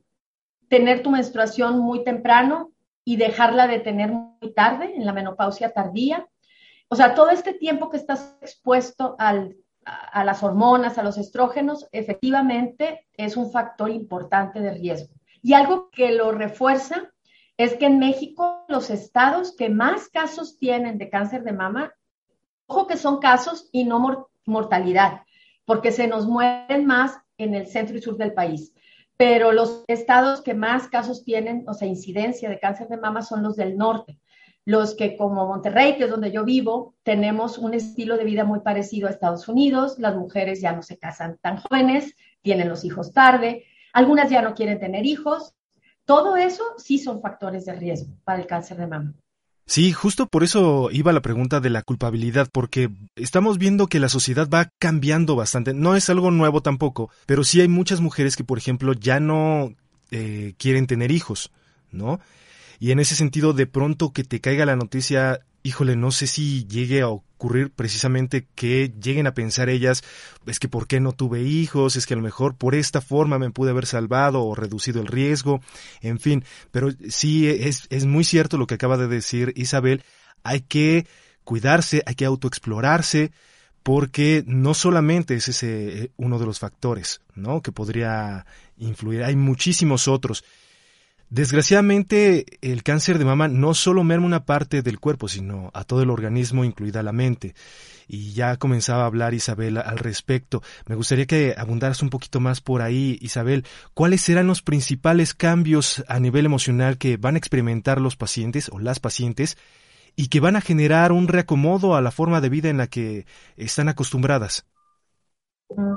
tener 0.69 1.03
tu 1.03 1.11
menstruación 1.11 1.79
muy 1.79 2.03
temprano, 2.03 2.71
y 3.07 3.15
dejarla 3.15 3.67
de 3.67 3.79
tener 3.79 4.11
muy 4.11 4.51
tarde, 4.53 4.93
en 4.93 5.05
la 5.05 5.13
menopausia 5.13 5.71
tardía. 5.71 6.27
O 6.89 6.95
sea, 6.97 7.15
todo 7.15 7.29
este 7.29 7.53
tiempo 7.53 7.89
que 7.89 7.95
estás 7.95 8.37
expuesto 8.41 9.15
al, 9.17 9.55
a, 10.11 10.23
las 10.23 10.43
hormonas, 10.43 10.97
a 10.97 11.03
los 11.03 11.17
estrógenos, 11.17 11.87
efectivamente 11.91 13.07
es 13.13 13.37
un 13.37 13.51
factor 13.51 13.89
importante 13.89 14.59
de 14.59 14.71
riesgo. 14.73 15.13
Y 15.41 15.53
algo 15.53 15.89
que 15.89 16.11
lo 16.11 16.31
refuerza 16.31 17.11
es 17.57 17.75
que 17.75 17.85
en 17.85 17.99
México 17.99 18.65
los 18.67 18.89
estados 18.89 19.55
que 19.55 19.69
más 19.69 20.09
casos 20.09 20.57
tienen 20.57 20.97
de 20.97 21.09
cáncer 21.09 21.43
de 21.43 21.53
mama, 21.53 21.93
ojo 22.65 22.87
que 22.87 22.97
son 22.97 23.19
casos 23.19 23.69
y 23.71 23.85
no 23.85 24.29
mortalidad, 24.45 25.21
porque 25.65 25.91
se 25.91 26.07
nos 26.07 26.27
mueren 26.27 26.85
más 26.85 27.17
en 27.37 27.53
el 27.53 27.67
centro 27.67 27.97
y 27.97 28.01
sur 28.01 28.17
del 28.17 28.33
país 28.33 28.73
pero 29.17 29.51
los 29.51 29.83
estados 29.87 30.41
que 30.41 30.53
más 30.53 30.87
casos 30.87 31.23
tienen, 31.23 31.65
o 31.67 31.73
sea, 31.73 31.87
incidencia 31.87 32.49
de 32.49 32.59
cáncer 32.59 32.87
de 32.87 32.97
mama 32.97 33.23
son 33.23 33.41
los 33.41 33.55
del 33.55 33.75
norte. 33.75 34.19
Los 34.67 34.95
que 34.95 35.15
como 35.15 35.47
Monterrey, 35.47 35.95
que 35.95 36.03
es 36.03 36.09
donde 36.09 36.29
yo 36.29 36.43
vivo, 36.43 36.93
tenemos 37.03 37.57
un 37.57 37.73
estilo 37.73 38.17
de 38.17 38.25
vida 38.25 38.43
muy 38.43 38.59
parecido 38.59 39.07
a 39.07 39.11
Estados 39.11 39.47
Unidos, 39.47 39.97
las 39.97 40.13
mujeres 40.17 40.59
ya 40.59 40.73
no 40.73 40.83
se 40.83 40.97
casan 40.97 41.37
tan 41.41 41.55
jóvenes, 41.55 42.15
tienen 42.41 42.67
los 42.67 42.83
hijos 42.83 43.13
tarde, 43.13 43.63
algunas 43.93 44.29
ya 44.29 44.41
no 44.41 44.55
quieren 44.55 44.77
tener 44.77 45.05
hijos. 45.05 45.53
Todo 46.03 46.35
eso 46.35 46.63
sí 46.75 46.99
son 46.99 47.21
factores 47.21 47.63
de 47.63 47.75
riesgo 47.75 48.13
para 48.25 48.41
el 48.41 48.45
cáncer 48.45 48.75
de 48.75 48.87
mama. 48.87 49.13
Sí, 49.65 49.93
justo 49.93 50.27
por 50.27 50.43
eso 50.43 50.89
iba 50.91 51.13
la 51.13 51.21
pregunta 51.21 51.61
de 51.61 51.69
la 51.69 51.81
culpabilidad, 51.81 52.49
porque 52.51 52.89
estamos 53.15 53.59
viendo 53.59 53.87
que 53.87 54.01
la 54.01 54.09
sociedad 54.09 54.49
va 54.53 54.69
cambiando 54.79 55.37
bastante. 55.37 55.73
No 55.73 55.95
es 55.95 56.09
algo 56.09 56.29
nuevo 56.29 56.59
tampoco, 56.59 57.09
pero 57.25 57.45
sí 57.45 57.61
hay 57.61 57.69
muchas 57.69 58.01
mujeres 58.01 58.35
que, 58.35 58.43
por 58.43 58.57
ejemplo, 58.57 58.91
ya 58.91 59.21
no 59.21 59.73
eh, 60.11 60.55
quieren 60.57 60.87
tener 60.87 61.11
hijos, 61.11 61.51
¿no? 61.89 62.19
Y 62.79 62.91
en 62.91 62.99
ese 62.99 63.15
sentido, 63.15 63.53
de 63.53 63.67
pronto 63.67 64.11
que 64.11 64.23
te 64.23 64.39
caiga 64.39 64.65
la 64.65 64.75
noticia, 64.75 65.41
híjole, 65.63 65.95
no 65.95 66.11
sé 66.11 66.27
si 66.27 66.65
llegue 66.67 67.01
a 67.01 67.09
ocurrir 67.09 67.71
precisamente 67.71 68.47
que 68.55 68.93
lleguen 69.01 69.27
a 69.27 69.33
pensar 69.33 69.69
ellas, 69.69 70.03
es 70.45 70.59
que 70.59 70.69
por 70.69 70.87
qué 70.87 70.99
no 70.99 71.11
tuve 71.11 71.41
hijos, 71.41 71.95
es 71.95 72.05
que 72.05 72.13
a 72.13 72.17
lo 72.17 72.23
mejor 72.23 72.55
por 72.55 72.75
esta 72.75 73.01
forma 73.01 73.39
me 73.39 73.51
pude 73.51 73.71
haber 73.71 73.85
salvado 73.85 74.43
o 74.43 74.55
reducido 74.55 75.01
el 75.01 75.07
riesgo, 75.07 75.61
en 76.01 76.19
fin, 76.19 76.43
pero 76.71 76.89
sí 77.09 77.47
es, 77.47 77.87
es 77.89 78.05
muy 78.05 78.23
cierto 78.23 78.57
lo 78.57 78.67
que 78.67 78.75
acaba 78.75 78.97
de 78.97 79.07
decir 79.07 79.53
Isabel, 79.55 80.03
hay 80.43 80.61
que 80.61 81.07
cuidarse, 81.43 82.03
hay 82.05 82.15
que 82.15 82.25
autoexplorarse, 82.25 83.31
porque 83.83 84.43
no 84.47 84.73
solamente 84.73 85.35
es 85.35 85.47
ese 85.47 86.03
eh, 86.03 86.11
uno 86.17 86.39
de 86.39 86.45
los 86.45 86.59
factores, 86.59 87.21
¿no? 87.35 87.61
que 87.61 87.71
podría 87.71 88.45
influir, 88.77 89.23
hay 89.23 89.35
muchísimos 89.35 90.07
otros. 90.09 90.43
Desgraciadamente, 91.29 92.45
el 92.61 92.83
cáncer 92.83 93.19
de 93.19 93.25
mama 93.25 93.49
no 93.49 93.73
solo 93.73 94.03
merma 94.05 94.25
una 94.25 94.45
parte 94.45 94.81
del 94.81 94.97
cuerpo, 94.97 95.27
sino 95.27 95.71
a 95.73 95.83
todo 95.83 96.01
el 96.01 96.09
organismo, 96.09 96.63
incluida 96.63 97.03
la 97.03 97.11
mente. 97.11 97.53
Y 98.07 98.31
ya 98.31 98.55
comenzaba 98.55 99.03
a 99.03 99.07
hablar 99.07 99.33
Isabel 99.33 99.77
al 99.77 99.97
respecto. 99.97 100.61
Me 100.85 100.95
gustaría 100.95 101.25
que 101.25 101.53
abundaras 101.57 102.01
un 102.01 102.09
poquito 102.09 102.39
más 102.39 102.61
por 102.61 102.81
ahí, 102.81 103.17
Isabel. 103.21 103.65
¿Cuáles 103.93 104.21
serán 104.21 104.47
los 104.47 104.61
principales 104.61 105.33
cambios 105.33 106.01
a 106.07 106.21
nivel 106.21 106.45
emocional 106.45 106.97
que 106.97 107.17
van 107.17 107.35
a 107.35 107.39
experimentar 107.39 107.99
los 107.99 108.15
pacientes 108.15 108.69
o 108.71 108.79
las 108.79 109.01
pacientes 109.01 109.57
y 110.15 110.29
que 110.29 110.39
van 110.39 110.55
a 110.55 110.61
generar 110.61 111.11
un 111.11 111.27
reacomodo 111.27 111.95
a 111.97 112.01
la 112.01 112.11
forma 112.11 112.39
de 112.39 112.49
vida 112.49 112.69
en 112.69 112.77
la 112.77 112.87
que 112.87 113.25
están 113.57 113.89
acostumbradas? 113.89 114.65
Mm. 115.75 115.95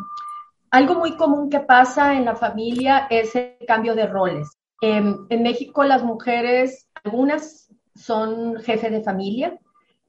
Algo 0.72 0.96
muy 0.96 1.16
común 1.16 1.50
que 1.50 1.60
pasa 1.60 2.14
en 2.14 2.24
la 2.24 2.34
familia 2.34 3.06
es 3.10 3.34
el 3.36 3.56
cambio 3.66 3.94
de 3.94 4.06
roles. 4.06 4.59
Em, 4.80 5.26
en 5.28 5.42
México 5.42 5.84
las 5.84 6.02
mujeres, 6.02 6.88
algunas 7.04 7.72
son 7.94 8.56
jefe 8.60 8.88
de 8.90 9.02
familia, 9.02 9.58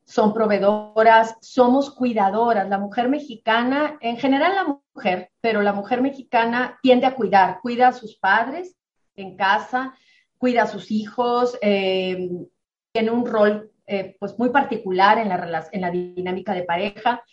son 0.05 0.33
proveedoras, 0.33 1.35
somos 1.41 1.91
cuidadoras. 1.91 2.69
La 2.69 2.77
mujer 2.77 3.09
mexicana, 3.09 3.97
en 4.01 4.17
general 4.17 4.55
la 4.55 4.79
mujer, 4.93 5.31
pero 5.41 5.61
la 5.61 5.73
mujer 5.73 6.01
mexicana 6.01 6.79
tiende 6.81 7.05
a 7.05 7.15
cuidar, 7.15 7.59
cuida 7.61 7.89
a 7.89 7.93
sus 7.93 8.17
padres 8.17 8.75
en 9.15 9.35
casa, 9.35 9.93
cuida 10.37 10.63
a 10.63 10.67
sus 10.67 10.89
hijos, 10.89 11.57
em, 11.61 12.45
tiene 12.91 13.11
un 13.11 13.25
rol 13.25 13.71
eh, 13.87 14.15
pues 14.19 14.37
muy 14.39 14.49
particular 14.49 15.17
en 15.17 15.29
la, 15.29 15.67
en 15.71 15.81
la 15.81 15.91
dinámica 15.91 16.53
de 16.53 16.63
pareja. 16.63 17.23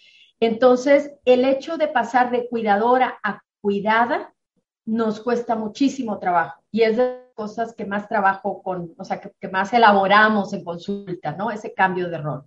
Entonces, 0.41 1.13
el 1.25 1.45
hecho 1.45 1.77
de 1.77 1.89
pasar 1.89 2.31
de 2.31 2.49
cuidadora 2.49 3.19
a 3.23 3.43
cuidada 3.61 4.35
nos 4.85 5.21
cuesta 5.21 5.55
muchísimo 5.55 6.19
trabajo 6.19 6.63
y 6.71 6.83
es 6.83 6.97
de 6.97 7.28
cosas 7.39 7.73
que 7.73 7.87
más 7.87 8.09
trabajo 8.09 8.65
con, 8.65 8.95
o 8.99 9.05
sea, 9.05 9.21
que, 9.21 9.49
más 9.49 9.73
elaboramos 9.73 10.53
en 10.53 10.65
consulta, 10.65 11.37
¿no? 11.37 11.53
Ese 11.53 11.73
cambio 11.73 12.11
de 12.11 12.19
rol. 12.19 12.43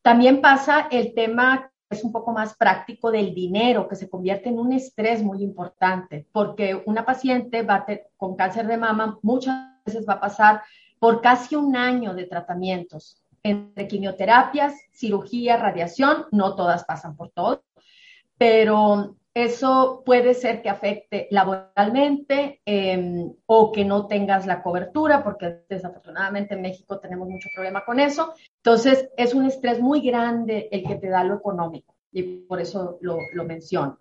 También 0.00 0.40
pasa 0.40 0.86
el 0.92 1.12
tema 1.12 1.72
que 1.88 1.96
es 1.96 2.04
un 2.04 2.12
poco 2.12 2.30
más 2.30 2.54
práctico 2.54 3.10
del 3.10 3.34
dinero, 3.34 3.88
que 3.88 3.96
se 3.96 4.08
convierte 4.08 4.48
en 4.48 4.60
un 4.60 4.72
estrés 4.72 5.24
muy 5.24 5.42
importante, 5.42 6.28
porque 6.30 6.80
una 6.86 7.04
paciente 7.04 7.62
va 7.62 7.84
con 8.16 8.36
cáncer 8.36 8.68
de 8.68 8.76
mama 8.76 9.18
muchas 9.22 9.56
veces 9.84 10.06
va 10.08 10.14
a 10.14 10.20
pasar 10.20 10.62
por 11.00 11.20
casi 11.20 11.56
un 11.56 11.74
año 11.74 12.14
de 12.14 12.26
tratamientos 12.26 13.20
entre 13.42 13.88
quimioterapias, 13.88 14.74
cirugía, 14.92 15.56
radiación, 15.56 16.26
no 16.30 16.54
todas 16.54 16.84
pasan 16.84 17.16
por 17.16 17.30
todo, 17.30 17.64
pero 18.38 19.16
eso 19.34 20.02
puede 20.04 20.34
ser 20.34 20.60
que 20.60 20.68
afecte 20.68 21.26
laboralmente 21.30 22.60
em, 22.66 23.32
o 23.46 23.72
que 23.72 23.84
no 23.84 24.06
tengas 24.06 24.46
la 24.46 24.62
cobertura, 24.62 25.24
porque 25.24 25.60
desafortunadamente 25.68 26.54
en 26.54 26.62
México 26.62 26.98
tenemos 26.98 27.28
mucho 27.28 27.48
problema 27.54 27.84
con 27.84 27.98
eso. 27.98 28.34
Entonces, 28.56 29.08
es 29.16 29.34
un 29.34 29.46
estrés 29.46 29.80
muy 29.80 30.00
grande 30.00 30.68
el 30.70 30.84
que 30.84 30.96
te 30.96 31.08
da 31.08 31.24
lo 31.24 31.36
económico 31.36 31.94
y 32.12 32.22
por 32.22 32.60
eso 32.60 32.98
lo, 33.00 33.16
menciono. 33.44 33.98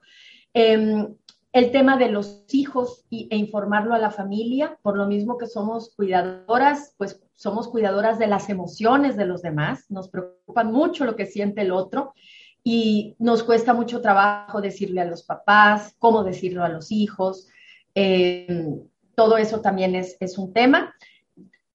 Em, 0.53 1.15
el 1.53 1.71
tema 1.71 1.97
de 1.97 2.09
los 2.09 2.43
hijos 2.51 3.05
e 3.09 3.35
informarlo 3.35 3.93
a 3.93 3.99
la 3.99 4.11
familia, 4.11 4.77
por 4.81 4.97
lo 4.97 5.05
mismo 5.05 5.37
que 5.37 5.47
somos 5.47 5.93
cuidadoras, 5.95 6.93
pues 6.97 7.21
somos 7.33 7.69
cuidadoras 7.69 8.19
de 8.19 8.27
las 8.27 8.49
emociones 8.49 9.15
de 9.15 9.25
los 9.25 9.41
demás, 9.41 9.89
nos 9.89 10.09
preocupan 10.09 10.71
mucho 10.71 11.05
lo 11.05 11.15
que 11.15 11.25
siente 11.25 11.61
el 11.61 11.71
otro 11.71 12.13
y 12.63 13.15
nos 13.19 13.43
cuesta 13.43 13.73
mucho 13.73 14.01
trabajo 14.01 14.61
decirle 14.61 15.01
a 15.01 15.05
los 15.05 15.23
papás, 15.23 15.95
cómo 15.97 16.23
decirlo 16.23 16.63
a 16.63 16.69
los 16.69 16.91
hijos. 16.91 17.47
Eh, 17.95 18.79
todo 19.15 19.37
eso 19.37 19.61
también 19.61 19.95
es, 19.95 20.15
es 20.19 20.37
un 20.37 20.53
tema. 20.53 20.93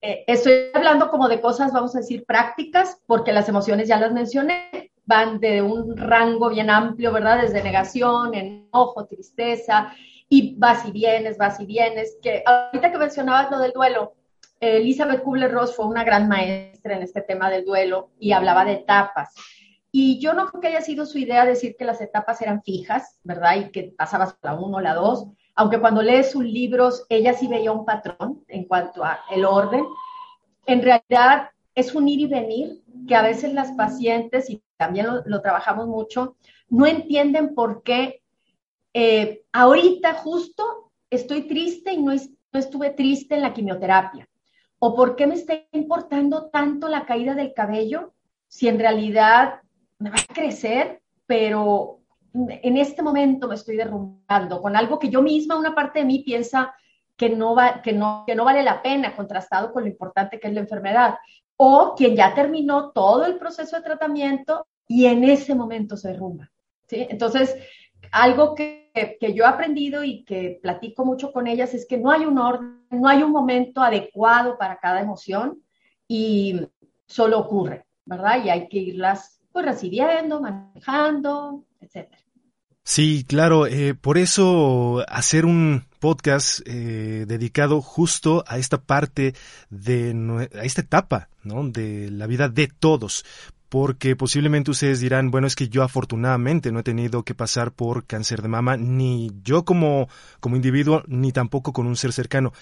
Eh, 0.00 0.24
estoy 0.26 0.70
hablando 0.72 1.10
como 1.10 1.28
de 1.28 1.40
cosas, 1.40 1.72
vamos 1.72 1.96
a 1.96 2.00
decir, 2.00 2.24
prácticas, 2.24 3.00
porque 3.06 3.32
las 3.32 3.48
emociones 3.48 3.88
ya 3.88 3.98
las 3.98 4.12
mencioné, 4.12 4.92
van 5.04 5.40
de 5.40 5.62
un 5.62 5.96
rango 5.96 6.50
bien 6.50 6.70
amplio, 6.70 7.12
¿verdad? 7.12 7.42
Desde 7.42 7.62
negación, 7.62 8.34
enojo, 8.34 9.06
tristeza, 9.06 9.92
y 10.28 10.56
vas 10.56 10.86
y 10.86 10.92
vienes, 10.92 11.36
vas 11.36 11.58
y 11.58 11.66
vienes. 11.66 12.16
Que 12.22 12.42
ahorita 12.46 12.92
que 12.92 12.98
mencionabas 12.98 13.50
lo 13.50 13.58
del 13.58 13.72
duelo, 13.72 14.14
Elizabeth 14.60 15.22
Kubler-Ross 15.22 15.74
fue 15.74 15.86
una 15.86 16.04
gran 16.04 16.28
maestra 16.28 16.96
en 16.96 17.02
este 17.02 17.20
tema 17.20 17.50
del 17.50 17.64
duelo 17.64 18.10
y 18.18 18.32
hablaba 18.32 18.64
de 18.64 18.72
etapas. 18.72 19.34
Y 19.98 20.18
yo 20.18 20.34
no 20.34 20.44
creo 20.48 20.60
que 20.60 20.66
haya 20.68 20.82
sido 20.82 21.06
su 21.06 21.16
idea 21.16 21.46
decir 21.46 21.74
que 21.74 21.86
las 21.86 22.02
etapas 22.02 22.42
eran 22.42 22.62
fijas, 22.62 23.18
¿verdad? 23.24 23.56
Y 23.56 23.70
que 23.70 23.94
pasabas 23.96 24.36
la 24.42 24.52
uno, 24.52 24.78
la 24.78 24.92
dos, 24.92 25.26
aunque 25.54 25.80
cuando 25.80 26.02
lees 26.02 26.32
sus 26.32 26.44
libros 26.44 27.06
ella 27.08 27.32
sí 27.32 27.48
veía 27.48 27.72
un 27.72 27.86
patrón 27.86 28.44
en 28.46 28.66
cuanto 28.66 29.02
a 29.02 29.20
el 29.30 29.46
orden. 29.46 29.86
En 30.66 30.82
realidad 30.82 31.48
es 31.74 31.94
un 31.94 32.08
ir 32.08 32.20
y 32.20 32.26
venir 32.26 32.82
que 33.08 33.14
a 33.16 33.22
veces 33.22 33.54
las 33.54 33.72
pacientes, 33.72 34.50
y 34.50 34.62
también 34.76 35.06
lo, 35.24 35.40
trabajamos 35.40 35.86
mucho, 35.86 36.36
no 36.68 36.84
entienden 36.84 37.54
por 37.54 37.82
qué 37.82 38.20
eh, 38.92 39.44
ahorita 39.50 40.12
justo 40.12 40.92
estoy 41.08 41.48
triste 41.48 41.94
y 41.94 42.02
no, 42.02 42.12
no 42.12 42.60
estuve 42.60 42.90
triste 42.90 43.34
en 43.34 43.40
la 43.40 43.54
quimioterapia. 43.54 44.28
¿O 44.78 44.94
por 44.94 45.16
qué 45.16 45.26
me 45.26 45.36
está 45.36 45.54
importando 45.72 46.50
tanto 46.50 46.86
la 46.86 47.06
caída 47.06 47.34
del 47.34 47.54
cabello 47.54 48.12
si 48.46 48.68
en 48.68 48.78
realidad 48.78 49.62
me 49.98 50.10
va 50.10 50.16
a 50.16 50.34
crecer, 50.34 51.00
pero 51.26 52.00
en 52.34 52.76
este 52.76 53.02
momento 53.02 53.48
me 53.48 53.54
estoy 53.54 53.76
derrumbando 53.76 54.60
con 54.60 54.76
algo 54.76 54.98
que 54.98 55.08
yo 55.08 55.22
misma, 55.22 55.56
una 55.56 55.74
parte 55.74 56.00
de 56.00 56.04
mí 56.04 56.22
piensa 56.24 56.74
que 57.16 57.30
no, 57.30 57.54
va, 57.54 57.80
que 57.80 57.92
no, 57.92 58.24
que 58.26 58.34
no 58.34 58.44
vale 58.44 58.62
la 58.62 58.82
pena, 58.82 59.16
contrastado 59.16 59.72
con 59.72 59.84
lo 59.84 59.88
importante 59.88 60.38
que 60.38 60.48
es 60.48 60.54
la 60.54 60.60
enfermedad. 60.60 61.16
O 61.56 61.94
quien 61.96 62.14
ya 62.14 62.34
terminó 62.34 62.90
todo 62.90 63.24
el 63.24 63.38
proceso 63.38 63.76
de 63.76 63.82
tratamiento 63.82 64.66
y 64.86 65.06
en 65.06 65.24
ese 65.24 65.54
momento 65.54 65.96
se 65.96 66.08
derrumba. 66.08 66.50
¿sí? 66.86 67.06
Entonces, 67.08 67.56
algo 68.12 68.54
que, 68.54 68.90
que, 69.18 69.32
yo 69.32 69.44
he 69.44 69.46
aprendido 69.46 70.04
y 70.04 70.24
que 70.24 70.58
platico 70.60 71.06
mucho 71.06 71.32
con 71.32 71.46
ellas 71.46 71.72
es 71.72 71.86
que 71.86 71.96
no 71.96 72.10
hay 72.10 72.26
un 72.26 72.38
orden, 72.38 72.82
no 72.90 73.08
hay 73.08 73.22
un 73.22 73.32
momento 73.32 73.82
adecuado 73.82 74.58
para 74.58 74.78
cada 74.78 75.00
emoción 75.00 75.62
y 76.06 76.60
solo 77.06 77.38
ocurre, 77.38 77.86
¿verdad? 78.04 78.44
Y 78.44 78.50
hay 78.50 78.68
que 78.68 78.78
irlas 78.78 79.35
pues 79.56 79.64
recibiendo, 79.64 80.38
manejando, 80.38 81.64
etcétera. 81.80 82.18
Sí, 82.82 83.24
claro, 83.26 83.66
eh, 83.66 83.94
por 83.94 84.18
eso 84.18 85.02
hacer 85.08 85.46
un 85.46 85.86
podcast 85.98 86.60
eh, 86.66 87.24
dedicado 87.26 87.80
justo 87.80 88.44
a 88.46 88.58
esta 88.58 88.82
parte 88.82 89.32
de 89.70 90.48
a 90.54 90.62
esta 90.62 90.82
etapa, 90.82 91.30
¿no? 91.42 91.66
De 91.70 92.10
la 92.10 92.26
vida 92.26 92.50
de 92.50 92.68
todos, 92.68 93.24
porque 93.70 94.14
posiblemente 94.14 94.72
ustedes 94.72 95.00
dirán, 95.00 95.30
bueno, 95.30 95.46
es 95.46 95.56
que 95.56 95.70
yo 95.70 95.82
afortunadamente 95.82 96.70
no 96.70 96.80
he 96.80 96.82
tenido 96.82 97.22
que 97.22 97.34
pasar 97.34 97.72
por 97.72 98.04
cáncer 98.04 98.42
de 98.42 98.48
mama, 98.48 98.76
ni 98.76 99.30
yo 99.42 99.64
como, 99.64 100.10
como 100.38 100.56
individuo, 100.56 101.02
ni 101.06 101.32
tampoco 101.32 101.72
con 101.72 101.86
un 101.86 101.96
ser 101.96 102.12
cercano. 102.12 102.52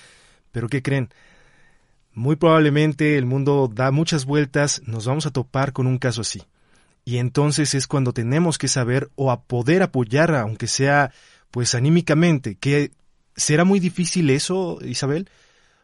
Pero 0.52 0.68
¿qué 0.68 0.80
creen? 0.80 1.08
Muy 2.12 2.36
probablemente 2.36 3.18
el 3.18 3.26
mundo 3.26 3.68
da 3.68 3.90
muchas 3.90 4.26
vueltas, 4.26 4.80
nos 4.86 5.06
vamos 5.06 5.26
a 5.26 5.32
topar 5.32 5.72
con 5.72 5.88
un 5.88 5.98
caso 5.98 6.20
así. 6.20 6.44
Y 7.04 7.18
entonces 7.18 7.74
es 7.74 7.86
cuando 7.86 8.12
tenemos 8.12 8.56
que 8.58 8.68
saber 8.68 9.10
o 9.14 9.30
a 9.30 9.42
poder 9.42 9.82
apoyar, 9.82 10.34
aunque 10.34 10.66
sea 10.66 11.12
pues 11.50 11.74
anímicamente, 11.74 12.56
que 12.56 12.90
será 13.36 13.64
muy 13.64 13.78
difícil 13.78 14.30
eso, 14.30 14.78
Isabel, 14.82 15.28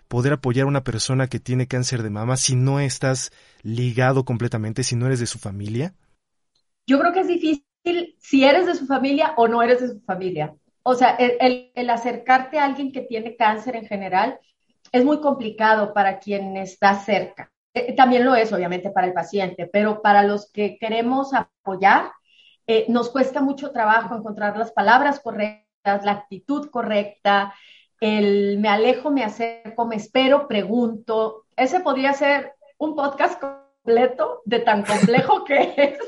poder 0.09 0.33
apoyar 0.33 0.65
a 0.65 0.69
una 0.69 0.83
persona 0.83 1.29
que 1.29 1.39
tiene 1.39 1.69
cáncer 1.69 2.03
de 2.03 2.11
mama 2.11 2.37
si 2.37 2.57
no 2.57 2.81
estás 2.81 3.31
ligado 3.63 4.25
completamente, 4.25 4.83
si 4.83 4.97
no 4.97 5.07
eres 5.07 5.21
de 5.21 5.27
su 5.27 5.39
familia. 5.39 5.95
Yo 6.87 6.99
creo 6.99 7.13
que 7.13 7.21
es 7.21 7.29
difícil 7.29 7.65
si 8.19 8.45
eres 8.45 8.67
de 8.67 8.75
su 8.75 8.87
familia 8.87 9.35
o 9.37 9.47
no 9.47 9.63
eres 9.63 9.81
de 9.81 9.89
su 9.89 10.01
familia. 10.01 10.55
O 10.83 10.95
sea, 10.95 11.11
el, 11.15 11.71
el 11.75 11.91
acercarte 11.91 12.59
a 12.59 12.65
alguien 12.65 12.91
que 12.91 13.03
tiene 13.03 13.37
cáncer 13.37 13.77
en 13.77 13.87
general 13.87 14.41
es 14.91 15.05
muy 15.05 15.21
complicado 15.21 15.95
para 15.95 16.19
quien 16.19 16.57
está 16.57 16.99
cerca. 16.99 17.50
Eh, 17.75 17.95
también 17.95 18.25
lo 18.25 18.35
es, 18.35 18.53
obviamente, 18.53 18.91
para 18.91 19.07
el 19.07 19.13
paciente, 19.13 19.69
pero 19.73 20.03
para 20.03 20.23
los 20.23 20.51
que 20.51 20.77
queremos 20.79 21.33
apoyar, 21.35 22.11
eh, 22.67 22.87
nos 22.89 23.11
cuesta 23.11 23.41
mucho 23.41 23.71
trabajo 23.71 24.15
encontrar 24.15 24.57
las 24.57 24.73
palabras 24.73 25.21
correctas, 25.21 26.05
la 26.05 26.13
actitud 26.13 26.71
correcta, 26.71 27.55
el 28.01 28.59
me 28.59 28.69
alejo, 28.69 29.11
me 29.11 29.25
acerco, 29.25 29.87
me 29.87 29.97
espero, 29.97 30.49
pregunto. 30.49 31.45
Ese 31.57 31.81
podría 31.81 32.13
ser 32.13 32.55
un 32.79 32.95
podcast 32.95 33.41
completo 33.41 34.43
de 34.45 34.61
tan 34.61 34.85
complejo 34.85 35.45
que 35.45 35.75
es. 35.77 35.99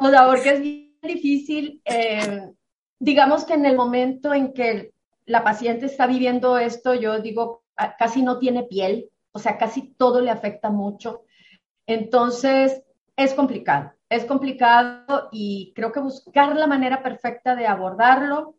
O 0.00 0.08
sea, 0.08 0.26
porque 0.26 0.50
es 0.50 0.60
difícil. 1.02 1.82
Eh, 1.84 2.50
digamos 2.98 3.44
que 3.44 3.54
en 3.54 3.66
el 3.66 3.76
momento 3.76 4.32
en 4.32 4.52
que 4.52 4.92
la 5.26 5.44
paciente 5.44 5.86
está 5.86 6.06
viviendo 6.06 6.58
esto, 6.58 6.94
yo 6.94 7.20
digo, 7.20 7.64
ah, 7.76 7.96
casi 7.98 8.22
no 8.22 8.38
tiene 8.38 8.62
piel, 8.64 9.10
o 9.38 9.40
sea, 9.40 9.56
casi 9.56 9.94
todo 9.94 10.20
le 10.20 10.32
afecta 10.32 10.68
mucho. 10.68 11.22
Entonces, 11.86 12.82
es 13.16 13.34
complicado, 13.34 13.92
es 14.08 14.24
complicado 14.24 15.28
y 15.30 15.72
creo 15.76 15.92
que 15.92 16.00
buscar 16.00 16.56
la 16.56 16.66
manera 16.66 17.04
perfecta 17.04 17.54
de 17.54 17.68
abordarlo 17.68 18.56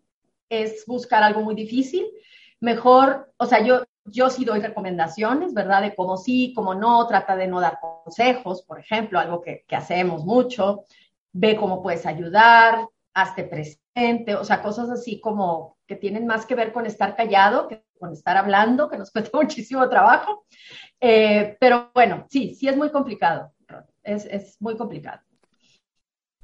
es 0.47 0.85
buscar 0.87 1.21
algo 1.21 1.41
muy 1.41 1.53
difícil. 1.53 2.05
Mejor, 2.61 3.33
o 3.35 3.45
sea, 3.45 3.61
yo, 3.61 3.83
yo 4.05 4.29
sí 4.29 4.45
doy 4.45 4.61
recomendaciones, 4.61 5.53
¿verdad? 5.53 5.81
De 5.81 5.95
cómo 5.95 6.15
sí, 6.15 6.53
cómo 6.55 6.73
no, 6.73 7.05
trata 7.07 7.35
de 7.35 7.47
no 7.47 7.59
dar 7.59 7.77
consejos, 7.81 8.61
por 8.61 8.79
ejemplo, 8.79 9.19
algo 9.19 9.41
que, 9.41 9.65
hacemos 9.71 10.23
mucho, 10.23 10.85
ve 11.33 11.57
cómo 11.57 11.83
puedes 11.83 12.05
ayudar, 12.05 12.87
hazte 13.13 13.43
presente, 13.43 13.81
o 14.39 14.43
sea, 14.43 14.61
cosas 14.61 14.89
así 14.89 15.19
como 15.19 15.77
que 15.87 15.95
tienen 15.95 16.25
más 16.27 16.45
que 16.45 16.55
ver 16.55 16.71
con 16.71 16.85
estar 16.85 17.15
callado 17.15 17.67
que 17.67 17.83
con 17.99 18.13
estar 18.13 18.37
hablando, 18.37 18.89
que 18.89 18.97
nos 18.97 19.11
cuesta 19.11 19.37
muchísimo 19.37 19.87
trabajo. 19.89 20.45
Eh, 20.99 21.57
pero 21.59 21.91
bueno, 21.93 22.25
sí, 22.29 22.55
sí 22.55 22.67
es 22.67 22.77
muy 22.77 22.91
complicado, 22.91 23.53
es, 24.03 24.25
es 24.25 24.57
muy 24.59 24.75
complicado. 24.75 25.21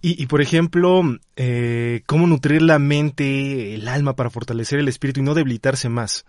Y, 0.02 0.22
y, 0.22 0.28
por 0.28 0.42
ejemplo, 0.42 1.02
eh, 1.36 2.04
¿cómo 2.06 2.28
nutrir 2.28 2.62
la 2.62 2.78
mente, 2.78 3.74
el 3.74 3.88
alma 3.88 4.16
para 4.16 4.30
fortalecer 4.30 4.78
el 4.78 4.88
espíritu 4.88 5.22
y 5.22 5.24
no 5.24 5.34
debilitarse 5.34 5.90
más? 5.90 6.26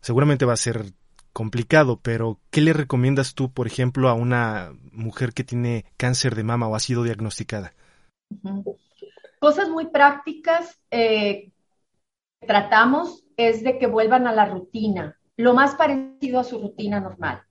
Seguramente 0.00 0.44
va 0.44 0.54
a 0.54 0.56
ser 0.56 0.92
complicado, 1.32 2.00
pero 2.02 2.40
¿qué 2.50 2.60
le 2.60 2.72
recomiendas 2.72 3.34
tú, 3.34 3.52
por 3.52 3.68
ejemplo, 3.68 4.08
a 4.08 4.14
una 4.14 4.72
mujer 4.90 5.34
que 5.34 5.44
tiene 5.44 5.84
cáncer 5.96 6.34
de 6.34 6.42
mama 6.42 6.66
o 6.66 6.74
ha 6.74 6.80
sido 6.80 7.04
diagnosticada? 7.04 7.74
Cosas 9.42 9.68
muy 9.68 9.88
prácticas 9.88 10.80
eh, 10.92 11.50
tratamos 12.46 13.24
es 13.36 13.64
de 13.64 13.76
que 13.76 13.88
vuelvan 13.88 14.28
a 14.28 14.32
la 14.32 14.44
rutina, 14.44 15.18
lo 15.36 15.52
más 15.52 15.74
parecido 15.74 16.38
a 16.38 16.44
su 16.44 16.60
rutina 16.60 17.00
normal. 17.00 17.42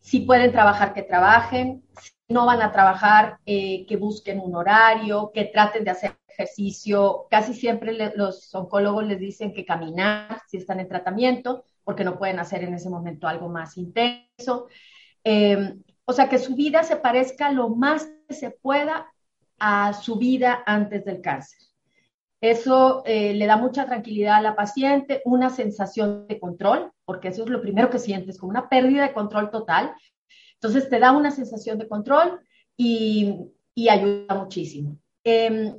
Si 0.00 0.20
pueden 0.20 0.52
trabajar, 0.52 0.94
que 0.94 1.02
trabajen. 1.02 1.82
Si 2.00 2.12
no 2.28 2.46
van 2.46 2.62
a 2.62 2.70
trabajar, 2.70 3.38
eh, 3.46 3.84
que 3.88 3.96
busquen 3.96 4.38
un 4.38 4.54
horario, 4.54 5.32
que 5.34 5.46
traten 5.46 5.82
de 5.82 5.90
hacer 5.90 6.16
ejercicio. 6.28 7.26
Casi 7.28 7.52
siempre 7.52 8.12
los 8.14 8.54
oncólogos 8.54 9.04
les 9.04 9.18
dicen 9.18 9.52
que 9.52 9.64
caminar 9.64 10.40
si 10.46 10.58
están 10.58 10.78
en 10.78 10.86
tratamiento, 10.86 11.64
porque 11.82 12.04
no 12.04 12.16
pueden 12.16 12.38
hacer 12.38 12.62
en 12.62 12.74
ese 12.74 12.90
momento 12.90 13.26
algo 13.26 13.48
más 13.48 13.76
intenso. 13.76 14.68
Em, 15.24 15.82
o 16.04 16.12
sea, 16.12 16.28
que 16.28 16.38
su 16.38 16.54
vida 16.54 16.84
se 16.84 16.94
parezca 16.94 17.50
lo 17.50 17.70
más 17.70 18.08
que 18.28 18.34
se 18.34 18.52
pueda 18.52 19.12
a 19.60 19.92
su 19.92 20.16
vida 20.16 20.62
antes 20.66 21.04
del 21.04 21.20
cáncer. 21.20 21.58
Eso 22.40 23.02
eh, 23.04 23.34
le 23.34 23.46
da 23.46 23.58
mucha 23.58 23.84
tranquilidad 23.84 24.36
a 24.36 24.42
la 24.42 24.56
paciente, 24.56 25.20
una 25.26 25.50
sensación 25.50 26.26
de 26.26 26.40
control, 26.40 26.90
porque 27.04 27.28
eso 27.28 27.44
es 27.44 27.50
lo 27.50 27.60
primero 27.60 27.90
que 27.90 27.98
sientes, 27.98 28.38
como 28.38 28.50
una 28.50 28.68
pérdida 28.68 29.02
de 29.02 29.12
control 29.12 29.50
total. 29.50 29.92
Entonces 30.54 30.88
te 30.88 30.98
da 30.98 31.12
una 31.12 31.30
sensación 31.30 31.78
de 31.78 31.86
control 31.86 32.40
y, 32.76 33.52
ayuda 33.88 34.34
muchísimo. 34.34 34.98
Em, 35.24 35.74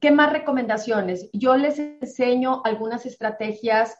¿Qué 0.00 0.10
más 0.10 0.32
recomendaciones? 0.32 1.30
Yo 1.32 1.56
les 1.56 1.78
enseño 1.78 2.62
algunas 2.64 3.06
estrategias 3.06 3.96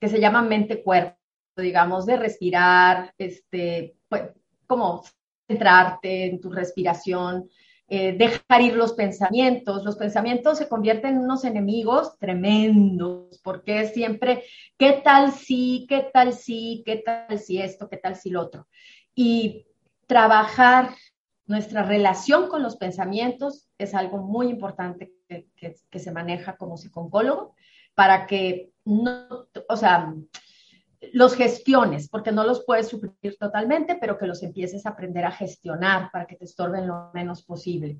que 0.00 0.08
se 0.08 0.20
llaman 0.20 0.48
mente-cuerpo, 0.48 1.16
digamos, 1.56 2.04
de 2.04 2.16
respirar, 2.16 3.14
este, 3.16 3.96
pues, 4.08 4.24
como 4.66 5.04
centrarte 5.46 6.26
en 6.26 6.40
tu 6.40 6.50
respiración, 6.50 7.48
eh, 7.92 8.12
dejar 8.12 8.62
ir 8.62 8.76
los 8.76 8.92
pensamientos. 8.92 9.84
Los 9.84 9.96
pensamientos 9.96 10.58
se 10.58 10.68
convierten 10.68 11.16
en 11.16 11.22
unos 11.22 11.44
enemigos 11.44 12.16
tremendos, 12.18 13.40
porque 13.42 13.88
siempre, 13.88 14.44
¿qué 14.78 15.00
tal 15.04 15.32
si, 15.32 15.86
qué 15.88 16.08
tal 16.12 16.32
si, 16.32 16.84
qué 16.86 17.02
tal 17.04 17.36
si 17.40 17.60
esto, 17.60 17.88
qué 17.88 17.96
tal 17.96 18.14
si 18.14 18.30
lo 18.30 18.42
otro? 18.42 18.68
Y 19.12 19.66
trabajar 20.06 20.90
nuestra 21.46 21.82
relación 21.82 22.48
con 22.48 22.62
los 22.62 22.76
pensamientos 22.76 23.68
es 23.76 23.92
algo 23.92 24.18
muy 24.18 24.46
importante 24.46 25.12
que, 25.26 25.98
se 25.98 26.12
maneja 26.12 26.56
como 26.56 26.76
psicólogo 26.76 27.56
para 27.96 28.28
que 28.28 28.70
no, 28.84 29.48
o 29.68 29.76
sea, 29.76 30.14
los 31.12 31.34
gestiones, 31.34 32.08
porque 32.08 32.32
no 32.32 32.44
los 32.44 32.64
puedes 32.64 32.88
suprimir 32.88 33.36
totalmente, 33.38 33.96
pero 34.00 34.18
que 34.18 34.26
los 34.26 34.42
empieces 34.42 34.84
a 34.84 34.90
aprender 34.90 35.24
a 35.24 35.30
gestionar 35.30 36.10
para 36.12 36.26
que 36.26 36.36
te 36.36 36.44
estorben 36.44 36.86
lo 36.86 37.10
menos 37.14 37.42
posible. 37.42 37.98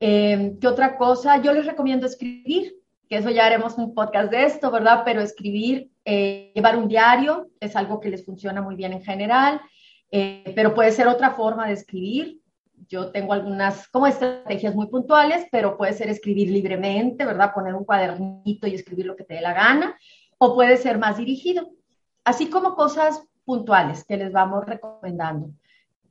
Eh, 0.00 0.56
¿Qué 0.60 0.66
otra 0.66 0.96
cosa? 0.96 1.40
Yo 1.42 1.52
les 1.52 1.66
recomiendo 1.66 2.06
escribir, 2.06 2.74
que 3.08 3.16
eso 3.18 3.30
ya 3.30 3.44
haremos 3.44 3.76
un 3.76 3.94
podcast 3.94 4.30
de 4.30 4.44
esto, 4.44 4.70
¿verdad? 4.70 5.02
Pero 5.04 5.20
escribir, 5.20 5.90
eh, 6.04 6.52
llevar 6.54 6.76
un 6.76 6.88
diario 6.88 7.50
es 7.60 7.76
algo 7.76 8.00
que 8.00 8.08
les 8.08 8.24
funciona 8.24 8.62
muy 8.62 8.74
bien 8.74 8.94
en 8.94 9.02
general, 9.02 9.60
eh, 10.10 10.52
pero 10.56 10.74
puede 10.74 10.92
ser 10.92 11.08
otra 11.08 11.32
forma 11.32 11.66
de 11.66 11.74
escribir. 11.74 12.40
Yo 12.88 13.10
tengo 13.10 13.34
algunas 13.34 13.86
como 13.88 14.06
estrategias 14.06 14.74
muy 14.74 14.86
puntuales, 14.86 15.46
pero 15.52 15.76
puede 15.76 15.92
ser 15.92 16.08
escribir 16.08 16.50
libremente, 16.50 17.24
¿verdad? 17.26 17.52
Poner 17.54 17.74
un 17.74 17.84
cuadernito 17.84 18.66
y 18.66 18.74
escribir 18.74 19.06
lo 19.06 19.14
que 19.14 19.24
te 19.24 19.34
dé 19.34 19.40
la 19.42 19.52
gana, 19.52 19.96
o 20.38 20.54
puede 20.54 20.78
ser 20.78 20.98
más 20.98 21.18
dirigido 21.18 21.70
así 22.24 22.48
como 22.50 22.74
cosas 22.74 23.22
puntuales 23.44 24.04
que 24.04 24.16
les 24.16 24.32
vamos 24.32 24.64
recomendando. 24.66 25.50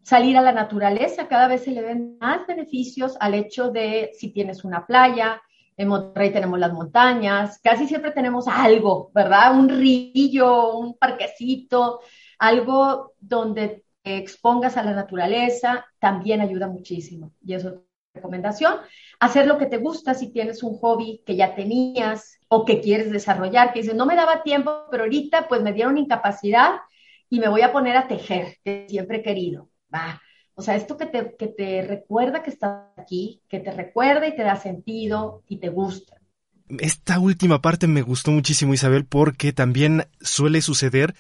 Salir 0.03 0.37
a 0.37 0.41
la 0.41 0.51
naturaleza, 0.51 1.27
cada 1.27 1.47
vez 1.47 1.63
se 1.63 1.71
le 1.71 1.81
ven 1.81 2.17
más 2.19 2.47
beneficios 2.47 3.15
al 3.19 3.35
hecho 3.35 3.69
de 3.69 4.11
si 4.17 4.31
tienes 4.31 4.63
una 4.63 4.85
playa, 4.85 5.41
en 5.77 5.87
Monterrey 5.87 6.31
tenemos 6.31 6.59
las 6.59 6.73
montañas, 6.73 7.59
casi 7.63 7.87
siempre 7.87 8.11
tenemos 8.11 8.47
algo, 8.47 9.11
¿verdad? 9.13 9.57
Un 9.57 9.69
río, 9.69 10.77
un 10.77 10.97
parquecito, 10.97 12.01
algo 12.39 13.13
donde 13.19 13.83
expongas 14.03 14.77
a 14.77 14.83
la 14.83 14.93
naturaleza, 14.93 15.85
también 15.99 16.41
ayuda 16.41 16.67
muchísimo. 16.67 17.31
Y 17.43 17.53
eso 17.53 17.69
es 17.69 17.75
recomendación. 18.13 18.75
Hacer 19.19 19.47
lo 19.47 19.57
que 19.57 19.65
te 19.65 19.77
gusta 19.77 20.13
si 20.13 20.31
tienes 20.31 20.63
un 20.63 20.77
hobby 20.77 21.21
que 21.25 21.35
ya 21.35 21.55
tenías, 21.55 22.39
o 22.47 22.65
que 22.65 22.81
quieres 22.81 23.11
desarrollar, 23.11 23.71
que 23.71 23.81
dices, 23.81 23.95
no 23.95 24.05
me 24.05 24.15
daba 24.15 24.43
tiempo, 24.43 24.85
pero 24.91 25.03
ahorita 25.03 25.47
pues 25.47 25.61
me 25.61 25.71
dieron 25.71 25.97
incapacidad 25.97 26.81
y 27.29 27.39
me 27.39 27.47
voy 27.47 27.61
a 27.61 27.71
poner 27.71 27.95
a 27.95 28.07
tejer, 28.09 28.57
que 28.63 28.87
siempre 28.89 29.19
he 29.19 29.23
querido. 29.23 29.69
Va. 29.93 30.21
O 30.53 30.61
sea, 30.61 30.75
esto 30.75 30.97
que 30.97 31.05
te, 31.05 31.35
que 31.37 31.47
te 31.47 31.81
recuerda 31.81 32.43
que 32.43 32.49
estás 32.49 32.87
aquí, 32.97 33.41
que 33.47 33.61
te 33.61 33.71
recuerda 33.71 34.27
y 34.27 34.35
te 34.35 34.43
da 34.43 34.57
sentido 34.57 35.43
y 35.47 35.59
te 35.59 35.69
gusta. 35.69 36.17
Esta 36.79 37.19
última 37.19 37.61
parte 37.61 37.87
me 37.87 38.01
gustó 38.01 38.31
muchísimo, 38.31 38.73
Isabel, 38.73 39.05
porque 39.05 39.53
también 39.53 40.07
suele 40.19 40.61
suceder, 40.61 41.15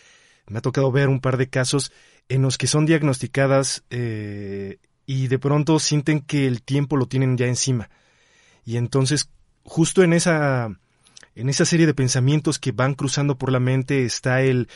me 0.47 0.57
ha 0.57 0.61
tocado 0.61 0.91
ver 0.91 1.07
un 1.07 1.21
par 1.21 1.37
de 1.37 1.49
casos 1.49 1.93
en 2.27 2.41
los 2.41 2.57
que 2.57 2.67
son 2.67 2.85
diagnosticadas 2.85 3.85
eh, 3.89 4.79
y 5.11 5.27
de 5.27 5.39
pronto 5.39 5.77
sienten 5.77 6.21
que 6.21 6.47
el 6.47 6.61
tiempo 6.61 6.95
lo 6.95 7.05
tienen 7.05 7.35
ya 7.35 7.45
encima. 7.45 7.89
Y 8.63 8.77
entonces, 8.77 9.29
justo 9.63 10.03
en 10.03 10.13
esa 10.13 10.69
en 11.35 11.49
esa 11.49 11.65
serie 11.65 11.85
de 11.85 11.93
pensamientos 11.93 12.59
que 12.59 12.71
van 12.71 12.93
cruzando 12.93 13.37
por 13.37 13.51
la 13.51 13.59
mente 13.59 14.05
está 14.05 14.41
el 14.41 14.69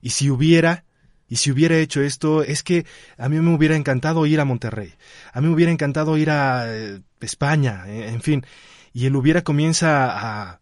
y 0.00 0.10
si 0.10 0.30
hubiera 0.30 0.84
y 1.28 1.36
si 1.36 1.50
hubiera 1.50 1.76
hecho 1.76 2.00
esto, 2.00 2.42
es 2.42 2.62
que 2.62 2.86
a 3.18 3.28
mí 3.28 3.38
me 3.38 3.54
hubiera 3.54 3.76
encantado 3.76 4.24
ir 4.24 4.40
a 4.40 4.46
Monterrey, 4.46 4.94
a 5.34 5.42
mí 5.42 5.48
me 5.48 5.52
hubiera 5.52 5.72
encantado 5.72 6.16
ir 6.16 6.30
a 6.30 6.64
eh, 6.74 7.02
España, 7.20 7.84
eh, 7.86 8.08
en 8.08 8.22
fin, 8.22 8.46
y 8.94 9.04
él 9.04 9.14
hubiera 9.14 9.42
comienza 9.42 10.06
a, 10.08 10.60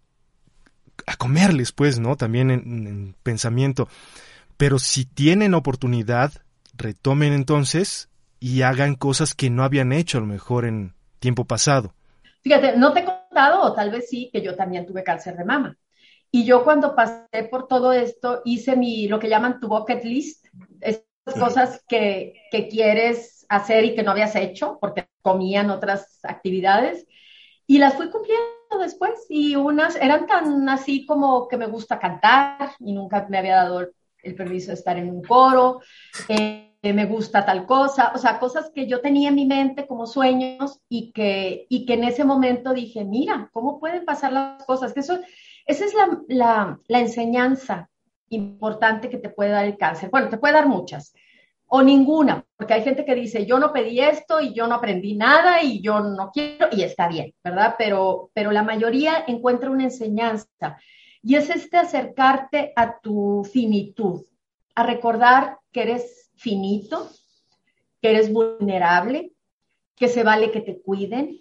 a 1.07 1.17
comerles, 1.19 1.71
pues, 1.71 2.01
¿no? 2.01 2.17
También 2.17 2.51
en 2.51 3.15
pensamiento. 3.23 3.89
Pero 4.57 4.81
si 4.81 5.05
tienen 5.05 5.55
oportunidad, 5.55 6.33
retomen 6.77 7.33
entonces 7.33 8.09
y 8.41 8.63
hagan 8.63 8.95
cosas 8.95 9.35
que 9.35 9.51
no 9.51 9.65
habían 9.65 9.93
hecho 9.93 10.19
a 10.19 10.21
lo 10.21 10.27
mejor 10.27 10.65
en 10.65 10.95
tiempo 11.19 11.45
pasado. 11.45 11.95
Fíjate, 12.43 12.77
no 12.77 12.93
te 12.93 13.05
o 13.37 13.73
tal 13.73 13.91
vez 13.91 14.09
sí, 14.09 14.31
que 14.33 14.43
yo 14.43 14.55
también 14.55 14.87
tuve 14.87 15.03
cáncer 15.03 15.37
de 15.37 15.45
mama. 15.45 15.77
Y 16.31 16.45
yo 16.45 16.65
cuando 16.65 16.95
pasé 16.95 17.45
por 17.51 17.69
todo 17.69 17.93
esto, 17.93 18.43
hice 18.45 18.77
mi, 18.77 19.09
lo 19.09 19.19
que 19.19 19.29
llaman 19.29 19.61
tu 19.61 19.69
bucket 19.69 20.05
list, 20.05 20.47
esas 20.81 21.05
cosas 21.39 21.85
que, 21.89 22.35
que 22.51 22.69
quieres 22.69 23.47
hacer 23.49 23.85
y 23.85 23.95
que 23.95 24.03
no 24.03 24.11
habías 24.11 24.35
hecho 24.37 24.79
porque 24.81 25.09
comían 25.23 25.71
otras 25.71 26.21
actividades. 26.25 27.07
Y 27.67 27.79
las 27.79 27.95
fui 27.95 28.11
cumpliendo 28.11 28.45
después 28.81 29.13
y 29.29 29.57
unas 29.57 29.97
eran 29.97 30.27
tan 30.27 30.69
así 30.69 31.07
como 31.07 31.49
que 31.49 31.57
me 31.57 31.67
gusta 31.67 31.99
cantar 31.99 32.73
y 32.81 32.93
nunca 32.93 33.27
me 33.31 33.39
había 33.39 33.57
dado 33.57 33.89
el 34.23 34.35
permiso 34.35 34.69
de 34.69 34.75
estar 34.75 34.99
en 34.99 35.09
un 35.09 35.23
coro. 35.23 35.81
Eh, 36.29 36.74
me 36.93 37.07
gusta 37.07 37.45
tal 37.45 37.67
cosa, 37.67 38.13
o 38.15 38.19
sea, 38.19 38.39
cosas 38.39 38.71
que 38.75 38.87
yo 38.87 39.01
tenía 39.01 39.31
en 39.31 39.35
mi 39.35 39.47
mente 39.47 39.87
como 39.87 40.07
sueños 40.07 40.81
y 40.89 41.13
que, 41.13 41.67
y 41.69 41.87
que 41.87 41.95
en 41.95 42.05
ese 42.05 42.25
momento 42.25 42.75
dije, 42.75 43.05
mira, 43.05 43.49
¿cómo 43.53 43.79
pueden 43.81 44.05
pasar 44.05 44.33
las 44.33 44.65
cosas? 44.65 44.93
Que 44.93 45.01
eso, 45.01 45.19
esa 45.67 45.85
es 45.85 45.95
la, 45.95 46.21
la, 46.29 46.81
la 46.87 47.01
enseñanza 47.01 47.89
importante 48.29 49.09
que 49.09 49.19
te 49.19 49.31
puede 49.31 49.51
dar 49.51 49.65
el 49.65 49.77
cáncer. 49.77 50.11
Bueno, 50.11 50.29
te 50.29 50.39
puede 50.39 50.55
dar 50.55 50.69
muchas 50.69 51.15
o 51.67 51.83
ninguna, 51.83 52.45
porque 52.57 52.75
hay 52.75 52.83
gente 52.85 53.05
que 53.05 53.15
dice, 53.15 53.47
yo 53.47 53.59
no 53.59 53.73
pedí 53.73 53.99
esto 53.99 54.41
y 54.41 54.53
yo 54.55 54.67
no 54.67 54.77
aprendí 54.77 55.17
nada 55.17 55.63
y 55.63 55.81
yo 55.81 56.01
no 56.01 56.31
quiero, 56.31 56.69
y 56.71 56.83
está 56.83 57.09
bien, 57.09 57.35
¿verdad? 57.43 57.75
Pero, 57.77 58.31
pero 58.33 58.53
la 58.53 58.63
mayoría 58.63 59.25
encuentra 59.27 59.71
una 59.71 59.85
enseñanza 59.85 60.79
y 61.21 61.37
es 61.37 61.51
este 61.51 61.79
acercarte 61.79 62.73
a 62.77 63.01
tu 63.01 63.49
finitud, 63.51 64.23
a 64.75 64.85
recordar 64.85 65.59
que 65.73 65.83
eres 65.83 66.24
finito, 66.37 67.11
que 68.01 68.11
eres 68.11 68.33
vulnerable, 68.33 69.33
que 69.97 70.09
se 70.09 70.23
vale 70.23 70.51
que 70.51 70.61
te 70.61 70.81
cuiden, 70.81 71.39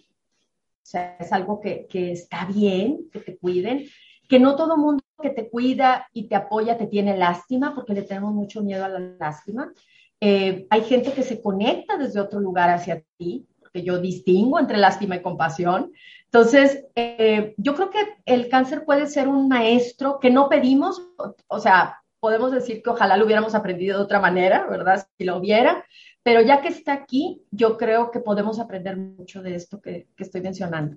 o 0.83 0.85
sea, 0.85 1.17
es 1.19 1.31
algo 1.31 1.59
que, 1.59 1.87
está 1.91 2.45
bien, 2.45 3.09
que 3.11 3.19
te 3.19 3.37
cuiden, 3.37 3.87
que 4.27 4.39
no 4.39 4.55
todo 4.55 4.77
mundo 4.77 5.03
que 5.21 5.29
te 5.29 5.49
cuida 5.49 6.07
y 6.13 6.27
te 6.27 6.35
apoya 6.35 6.77
te 6.77 6.87
tiene 6.87 7.17
lástima, 7.17 7.73
porque 7.73 7.93
le 7.93 8.01
tenemos 8.01 8.33
mucho 8.33 8.61
miedo 8.61 8.83
a 8.83 8.89
la 8.89 8.99
lástima. 8.99 9.71
Eh, 10.19 10.67
hay 10.69 10.83
gente 10.83 11.13
que 11.13 11.23
se 11.23 11.41
conecta 11.41 11.97
desde 11.97 12.19
otro 12.19 12.39
lugar 12.39 12.69
hacia 12.69 13.03
ti, 13.17 13.47
porque 13.59 13.83
yo 13.83 13.99
distingo 13.99 14.59
entre 14.59 14.77
lástima 14.77 15.15
y 15.15 15.21
compasión. 15.21 15.91
Entonces, 16.25 16.85
eh, 16.95 17.53
yo 17.57 17.75
creo 17.75 17.89
que 17.89 17.99
el 18.25 18.49
cáncer 18.49 18.83
puede 18.85 19.07
ser 19.07 19.27
un 19.27 19.47
maestro 19.47 20.19
que 20.19 20.29
no 20.29 20.49
pedimos, 20.49 21.01
o 21.47 21.59
sea, 21.59 22.02
podemos 22.23 22.53
decir 22.53 22.81
que 22.81 22.89
ojalá 22.89 23.17
lo 23.17 23.25
hubiéramos 23.25 23.53
aprendido 23.53 23.97
de 23.97 24.05
otra 24.05 24.21
manera, 24.21 24.65
¿verdad? 24.69 25.05
Si 25.17 25.25
lo 25.25 25.35
hubiera, 25.35 25.83
pero 26.23 26.41
ya 26.41 26.61
que 26.61 26.69
está 26.69 26.93
aquí, 26.93 27.41
yo 27.51 27.77
creo 27.77 28.11
que 28.11 28.21
podemos 28.21 28.61
aprender 28.61 28.95
mucho 28.95 29.41
de 29.41 29.55
esto 29.55 29.81
que, 29.81 30.07
estoy 30.17 30.39
mencionando. 30.39 30.95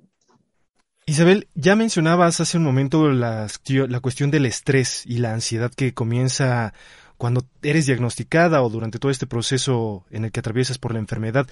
Isabel, 1.04 1.48
ya 1.56 1.74
mencionabas 1.74 2.38
hace 2.38 2.58
un 2.58 2.62
momento 2.62 3.10
la, 3.10 3.48
la 3.88 3.98
cuestión 3.98 4.30
del 4.30 4.46
estrés 4.46 5.04
y 5.04 5.18
la 5.18 5.32
ansiedad 5.32 5.72
que 5.76 5.94
comienza 5.94 6.74
cuando 7.16 7.42
eres 7.60 7.86
diagnosticada 7.86 8.62
o 8.62 8.70
durante 8.70 9.00
todo 9.00 9.10
este 9.10 9.26
proceso 9.26 10.04
en 10.12 10.26
el 10.26 10.30
que 10.30 10.38
atraviesas 10.38 10.78
por 10.78 10.92
la 10.92 11.00
enfermedad. 11.00 11.48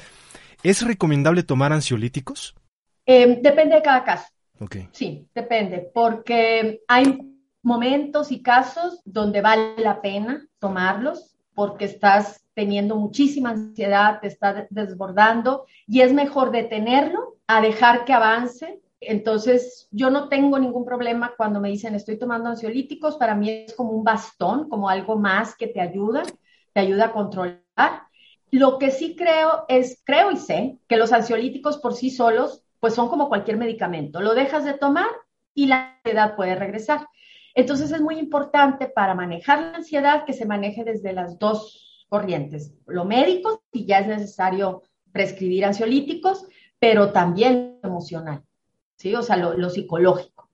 ¿Es 0.62 0.87
recomendable 0.87 1.42
tomar 1.42 1.72
ansiolíticos? 1.72 2.54
Eh, 3.06 3.40
depende 3.42 3.74
de 3.74 3.82
cada 3.82 4.04
caso. 4.04 4.28
Okay. 4.60 4.88
Sí, 4.92 5.26
depende, 5.34 5.90
porque 5.92 6.84
hay 6.87 7.34
momentos 7.64 8.31
y 8.31 8.42
casos 8.42 9.00
donde 9.05 9.40
vale 9.40 9.74
la 9.79 10.03
pena 10.03 10.46
tomarlos 10.59 11.35
porque 11.55 11.87
estás 11.87 12.44
teniendo 12.53 12.96
muchísima 12.96 13.50
ansiedad, 13.50 14.20
te 14.20 14.29
está 14.29 14.66
desbordando 14.70 15.66
y 15.87 16.03
es 16.03 16.12
mejor 16.12 16.50
detenerlo 16.50 17.37
a 17.46 17.61
dejar 17.61 18.05
que 18.05 18.12
avance. 18.12 18.81
Entonces, 19.00 19.88
yo 19.90 20.11
no 20.11 20.29
tengo 20.29 20.59
ningún 20.59 20.85
problema 20.85 21.35
cuando 21.37 21.61
me 21.61 21.70
dicen 21.70 21.94
estoy 21.94 22.18
tomando 22.18 22.50
ansiolíticos, 22.50 23.16
para 23.16 23.35
mí 23.35 23.50
es 23.50 23.74
como 23.74 23.92
un 23.92 24.05
bastón, 24.05 24.68
como 24.68 24.88
algo 24.88 25.16
más 25.16 25.57
que 25.57 25.66
te 25.66 25.81
ayuda, 25.81 26.22
te 26.72 26.81
ayuda 26.81 27.07
a 27.07 27.12
controlar. 27.12 27.61
Lo 28.50 28.79
que 28.79 28.90
sí 28.90 29.16
creo 29.16 29.64
es, 29.68 30.00
creo 30.05 30.31
y 30.31 30.37
sé 30.37 30.79
que 30.87 30.96
los 30.96 31.12
ansiolíticos 31.12 31.79
por 31.79 31.94
sí 31.94 32.11
solos, 32.11 32.62
pues 32.79 32.94
son 32.94 33.09
como 33.09 33.29
cualquier 33.29 33.57
medicamento. 33.57 34.20
Lo 34.20 34.35
dejas 34.35 34.64
de 34.64 34.74
tomar 34.74 35.09
y 35.55 35.66
la 35.66 35.96
ansiedad 35.96 36.37
puede 36.37 36.55
regresar. 36.55 37.07
Entonces 37.54 37.90
es 37.92 38.00
muy 38.00 38.18
importante 38.18 38.86
para 38.86 39.14
manejar 39.14 39.60
la 39.60 39.74
ansiedad 39.76 40.24
que 40.24 40.32
se 40.32 40.46
maneje 40.46 40.84
desde 40.84 41.12
las 41.12 41.38
dos 41.38 42.06
corrientes, 42.08 42.72
lo 42.86 43.04
médico, 43.04 43.62
si 43.72 43.86
ya 43.86 44.00
es 44.00 44.06
necesario 44.06 44.82
prescribir 45.12 45.64
ansiolíticos, 45.64 46.46
pero 46.78 47.12
también 47.12 47.78
lo 47.82 47.88
emocional, 47.88 48.42
¿sí? 48.96 49.14
O 49.14 49.22
sea, 49.22 49.36
lo, 49.36 49.70
psicológico. 49.70 50.50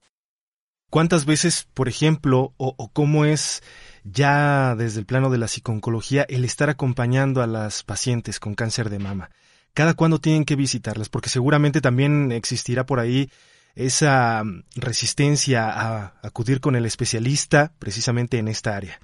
¿Cuántas 0.90 1.24
veces, 1.24 1.66
por 1.74 1.88
ejemplo, 1.88 2.54
o, 2.56 2.74
o, 2.76 2.88
cómo 2.92 3.24
es 3.24 3.62
ya 4.04 4.74
desde 4.76 5.00
el 5.00 5.06
plano 5.06 5.30
de 5.30 5.38
la 5.38 5.48
psiconcología 5.48 6.26
el 6.28 6.44
estar 6.44 6.68
acompañando 6.68 7.42
a 7.42 7.46
las 7.46 7.82
pacientes 7.82 8.40
con 8.40 8.54
cáncer 8.54 8.90
de 8.90 8.98
mama? 8.98 9.30
¿Cada 9.72 9.94
cuándo 9.94 10.18
tienen 10.18 10.44
que 10.44 10.56
visitarlas? 10.56 11.08
Porque 11.08 11.28
seguramente 11.28 11.80
también 11.80 12.32
existirá 12.32 12.86
por 12.86 13.00
ahí 13.00 13.30
esa 13.74 14.42
mm, 14.44 14.64
resistencia 14.76 15.70
a 15.70 16.20
acudir 16.22 16.61
con 16.61 16.76
el 16.76 16.87
especialista 16.87 17.72
precisamente 17.78 18.38
en 18.38 18.48
esta 18.48 18.76
área. 18.76 19.00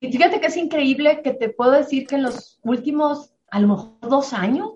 Y 0.00 0.10
fíjate 0.10 0.40
que 0.40 0.46
es 0.46 0.56
increíble 0.56 1.20
que 1.22 1.34
te 1.34 1.50
puedo 1.50 1.72
decir 1.72 2.06
que 2.06 2.14
en 2.14 2.22
los 2.22 2.58
últimos, 2.62 3.32
a 3.50 3.60
lo 3.60 3.68
mejor 3.68 4.00
dos 4.00 4.32
años, 4.32 4.70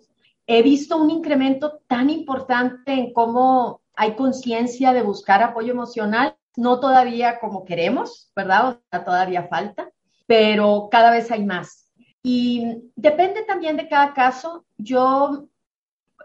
he 0.46 0.62
visto 0.62 0.98
un 0.98 1.10
incremento 1.10 1.80
tan 1.88 2.10
importante 2.10 2.92
en 2.92 3.12
cómo 3.12 3.80
hay 3.96 4.14
conciencia 4.16 4.92
de 4.92 5.02
buscar 5.02 5.42
apoyo 5.42 5.72
emocional, 5.72 6.36
no 6.56 6.78
todavía 6.78 7.40
como 7.40 7.64
queremos, 7.64 8.30
¿verdad? 8.36 8.80
O 8.92 9.00
todavía 9.00 9.48
falta, 9.48 9.90
pero 10.26 10.88
cada 10.90 11.10
vez 11.10 11.30
hay 11.30 11.44
más. 11.44 11.90
Y 12.22 12.90
depende 12.96 13.44
también 13.44 13.76
de 13.76 13.88
cada 13.88 14.14
caso. 14.14 14.64
Yo, 14.76 15.48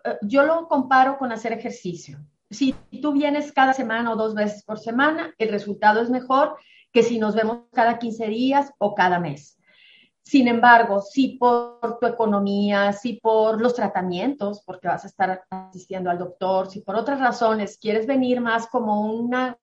eh, 0.03 0.17
yo 0.21 0.43
lo 0.43 0.67
comparo 0.67 1.17
con 1.17 1.31
hacer 1.31 1.53
ejercicio. 1.53 2.19
Si 2.49 2.73
tú 3.01 3.13
vienes 3.13 3.51
cada 3.51 3.73
semana 3.73 4.11
o 4.11 4.15
dos 4.15 4.33
veces 4.33 4.63
por 4.63 4.79
semana, 4.79 5.33
el 5.37 5.49
resultado 5.49 6.01
es 6.01 6.09
mejor 6.09 6.57
que 6.91 7.03
si 7.03 7.19
nos 7.19 7.35
vemos 7.35 7.65
cada 7.73 7.99
15 7.99 8.27
días 8.27 8.71
o 8.79 8.95
cada 8.95 9.19
mes. 9.19 9.59
Sin 10.23 10.47
embargo, 10.47 11.01
si 11.01 11.37
por 11.37 11.97
tu 11.99 12.05
economía, 12.05 12.93
si 12.93 13.13
por 13.13 13.61
los 13.61 13.73
tratamientos, 13.73 14.61
porque 14.63 14.87
vas 14.87 15.03
a 15.03 15.07
estar 15.07 15.43
asistiendo 15.49 16.09
al 16.09 16.19
doctor, 16.19 16.69
si 16.69 16.81
por 16.81 16.95
otras 16.95 17.19
razones 17.19 17.77
quieres 17.79 18.05
venir 18.05 18.39
más 18.39 18.67
como 18.67 19.01
una, 19.11 19.57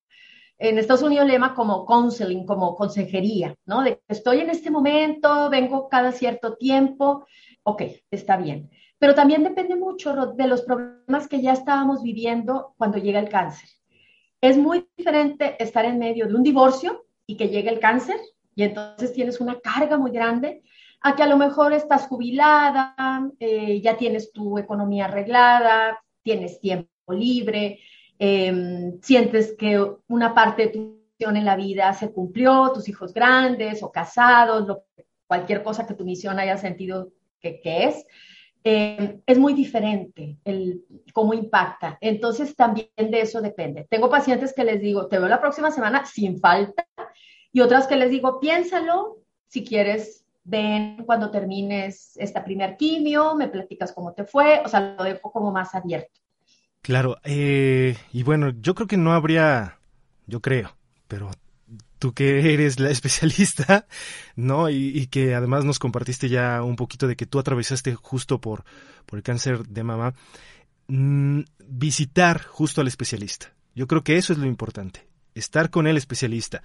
en 0.58 0.78
Estados 0.78 1.02
Unidos 1.02 1.26
le 1.26 1.34
llama 1.34 1.54
como 1.54 1.84
counseling, 1.84 2.46
como 2.46 2.74
consejería, 2.74 3.54
¿no? 3.66 3.82
De 3.82 3.96
que 3.96 4.02
estoy 4.08 4.40
en 4.40 4.50
este 4.50 4.70
momento, 4.70 5.50
vengo 5.50 5.88
cada 5.88 6.12
cierto 6.12 6.56
tiempo, 6.56 7.26
ok, 7.62 7.82
está 8.10 8.36
bien. 8.36 8.70
Pero 8.98 9.14
también 9.14 9.42
depende 9.42 9.76
mucho 9.76 10.14
de 10.14 10.46
los 10.46 10.62
problemas 10.62 11.28
que 11.28 11.42
ya 11.42 11.52
estábamos 11.52 12.02
viviendo 12.02 12.74
cuando 12.78 12.98
llega 12.98 13.20
el 13.20 13.28
cáncer. 13.28 13.68
Es 14.40 14.56
muy 14.56 14.88
diferente 14.96 15.62
estar 15.62 15.84
en 15.84 15.98
medio 15.98 16.26
de 16.26 16.34
un 16.34 16.42
divorcio 16.42 17.06
y 17.26 17.36
que 17.36 17.48
llegue 17.48 17.70
el 17.70 17.80
cáncer 17.80 18.16
y 18.56 18.62
entonces 18.62 19.12
tienes 19.12 19.40
una 19.40 19.60
carga 19.60 19.98
muy 19.98 20.10
grande, 20.10 20.62
a 21.02 21.14
que 21.14 21.22
a 21.22 21.26
lo 21.28 21.36
mejor 21.36 21.74
estás 21.74 22.06
jubilada, 22.06 22.94
eh, 23.38 23.80
ya 23.82 23.96
tienes 23.96 24.32
tu 24.32 24.58
economía 24.58 25.04
arreglada, 25.04 26.02
tienes 26.22 26.58
tiempo 26.58 26.88
libre, 27.12 27.78
em, 28.18 28.98
sientes 29.02 29.54
que 29.58 29.78
una 30.08 30.34
parte 30.34 30.62
de 30.62 30.68
tu 30.68 31.06
misión 31.18 31.36
en 31.36 31.44
la 31.44 31.54
vida 31.54 31.92
se 31.92 32.10
cumplió, 32.10 32.72
tus 32.72 32.88
hijos 32.88 33.12
grandes 33.12 33.82
o 33.82 33.92
casados, 33.92 34.78
cualquier 35.26 35.62
cosa 35.62 35.86
que 35.86 35.94
tu 35.94 36.04
misión 36.04 36.38
haya 36.38 36.56
sentido 36.56 37.12
que, 37.40 37.60
es. 37.62 38.04
Em, 38.68 39.22
es 39.24 39.38
muy 39.38 39.54
diferente 39.54 40.38
el 40.44 40.84
cómo 41.12 41.34
impacta. 41.34 41.98
Entonces 42.00 42.56
también 42.56 42.88
de 42.96 43.20
eso 43.20 43.40
depende. 43.40 43.86
Tengo 43.88 44.10
pacientes 44.10 44.52
que 44.52 44.64
les 44.64 44.80
digo, 44.80 45.06
te 45.06 45.20
veo 45.20 45.28
la 45.28 45.40
próxima 45.40 45.70
semana 45.70 46.04
sin 46.04 46.40
falta 46.40 46.84
y 47.52 47.60
otras 47.60 47.86
que 47.86 47.94
les 47.94 48.10
digo, 48.10 48.40
piénsalo, 48.40 49.18
si 49.46 49.64
quieres, 49.64 50.24
ven 50.42 51.04
cuando 51.06 51.30
termines 51.30 52.16
esta 52.16 52.42
primer 52.42 52.76
quimio, 52.76 53.36
me 53.36 53.46
platicas 53.46 53.92
cómo 53.92 54.14
te 54.14 54.24
fue, 54.24 54.60
o 54.64 54.68
sea, 54.68 54.96
lo 54.98 55.04
dejo 55.04 55.30
como 55.30 55.52
más 55.52 55.72
abierto. 55.76 56.20
Claro, 56.82 57.18
eh, 57.22 57.96
y 58.12 58.24
bueno, 58.24 58.50
yo 58.60 58.74
creo 58.74 58.88
que 58.88 58.96
no 58.96 59.12
habría, 59.12 59.78
yo 60.26 60.40
creo, 60.40 60.76
pero 61.06 61.30
tú 61.98 62.12
que 62.12 62.52
eres 62.54 62.78
la 62.80 62.90
especialista, 62.96 63.86
¿no? 64.34 64.70
Y, 64.70 65.06
que 65.08 65.34
además 65.34 65.64
nos 65.64 65.78
compartiste 65.78 66.28
ya 66.28 66.62
un 66.62 66.76
poquito 66.76 67.06
de 67.06 67.16
que 67.16 67.26
tú 67.26 67.38
atravesaste 67.38 67.94
justo 67.94 68.40
por, 68.40 68.64
por 69.06 69.18
el 69.18 69.22
cáncer 69.22 69.66
de 69.66 69.82
mama, 69.82 70.14
mm, 70.88 71.40
visitar 71.68 72.42
justo 72.42 72.80
al 72.80 72.88
especialista. 72.88 73.52
Yo 73.74 73.86
creo 73.86 74.02
que 74.02 74.16
eso 74.16 74.32
es 74.32 74.38
lo 74.38 74.46
importante, 74.46 75.06
estar 75.34 75.70
con 75.70 75.86
el 75.86 75.96
especialista. 75.96 76.62